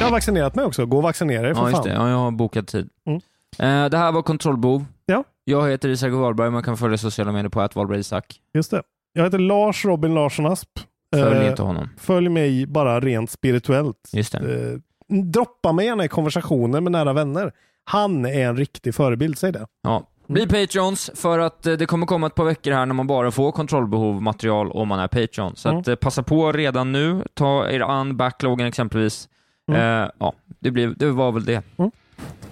[0.00, 0.86] Jag har vaccinerat mig också.
[0.86, 1.88] Gå och vaccinera dig för Ja, just fan.
[1.88, 1.94] det.
[1.94, 2.88] Ja, jag har bokat tid.
[3.06, 3.20] Mm.
[3.58, 4.84] Eh, det här var Kontrollbov.
[5.06, 5.24] Ja.
[5.44, 6.50] Jag heter Isak Wahlberg.
[6.50, 8.40] Man kan följa sociala medier på att Wahlberg Isak.
[8.54, 8.82] Just det.
[9.12, 10.68] Jag heter Lars Robin Larsson Asp.
[11.14, 11.88] Följ Eh, inte honom.
[11.98, 14.10] följ mig bara rent spirituellt.
[14.12, 14.38] Just det.
[14.72, 14.78] Eh,
[15.22, 17.52] droppa mig gärna i konversationer med nära vänner.
[17.84, 19.66] Han är en riktig förebild, säg det.
[19.82, 20.08] Ja.
[20.26, 23.30] Bli Patreons för att eh, det kommer komma ett par veckor här när man bara
[23.30, 25.56] får kontrollbehov material om man är Patreon.
[25.56, 25.80] Så Mm.
[25.80, 27.22] att eh, passa på redan nu.
[27.34, 29.28] Ta er an backloggen exempelvis.
[29.68, 29.80] Mm.
[30.02, 31.62] Eh, ja, det, blev, det var väl det.
[31.76, 31.90] Mm.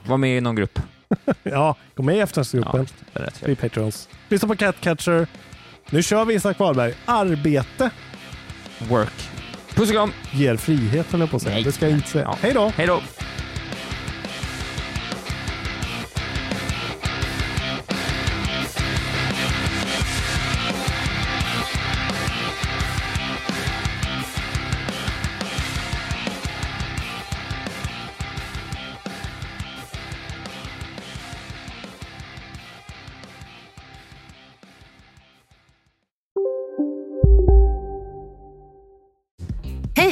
[0.06, 0.78] Var med i någon grupp.
[1.42, 2.20] Ja, gå med i
[3.14, 3.40] Ja, är rätt.
[3.44, 4.08] Bli Patreons.
[4.28, 5.26] Lyssna på Catcatcher.
[5.90, 6.94] Nu kör vi Isak Wahlberg.
[7.04, 7.90] Arbete
[8.78, 9.30] Work.
[9.74, 10.12] Puss och kram.
[10.32, 11.54] ger frihet, höll jag på att säga.
[11.54, 11.64] Nej.
[11.64, 12.24] Det ska jag inte säga.
[12.24, 12.36] Ja.
[12.40, 12.72] Hej då!
[12.76, 13.00] Hej då.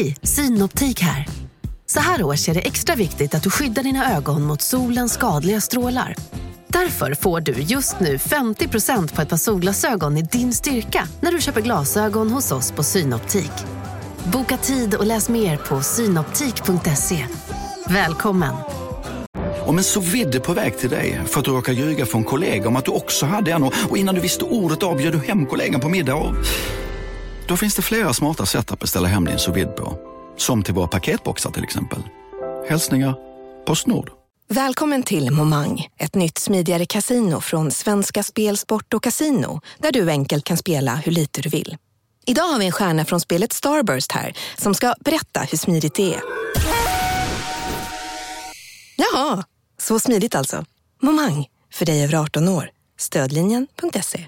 [0.01, 1.26] Hej, Synoptik här.
[1.86, 5.61] Så här års är det extra viktigt att du skyddar dina ögon mot solens skadliga
[5.61, 6.14] strålar.
[6.68, 11.40] Därför får du just nu 50% på ett par solglasögon i din styrka när du
[11.40, 13.53] köper glasögon hos oss på Synoptik.
[14.32, 17.26] Boka tid och läs mer på synoptik.se.
[17.88, 18.55] Välkommen!
[19.66, 22.68] Om en så vidde på väg till dig för att du råkar ljuga från kollega
[22.68, 25.18] om att du också hade en och och innan du visste ordet av bjöd du
[25.18, 26.34] hem kollegan på middag och...
[27.51, 29.98] Då finns det flera smarta sätt att beställa hem din sous vide på.
[30.36, 31.98] Som till våra paketboxar till exempel.
[32.68, 33.14] Hälsningar
[33.66, 34.11] Postnord.
[34.48, 40.11] Välkommen till Momang, ett nytt smidigare kasino från Svenska Spel, Sport och Casino där du
[40.11, 41.76] enkelt kan spela hur lite du vill.
[42.26, 46.14] Idag har vi en stjärna från spelet Starburst här som ska berätta hur smidigt det
[46.14, 46.20] är.
[48.96, 49.44] Jaha,
[49.78, 50.64] så smidigt alltså.
[51.03, 52.70] Momang, för dig över 18 år.
[52.98, 54.26] Stödlinjen.se.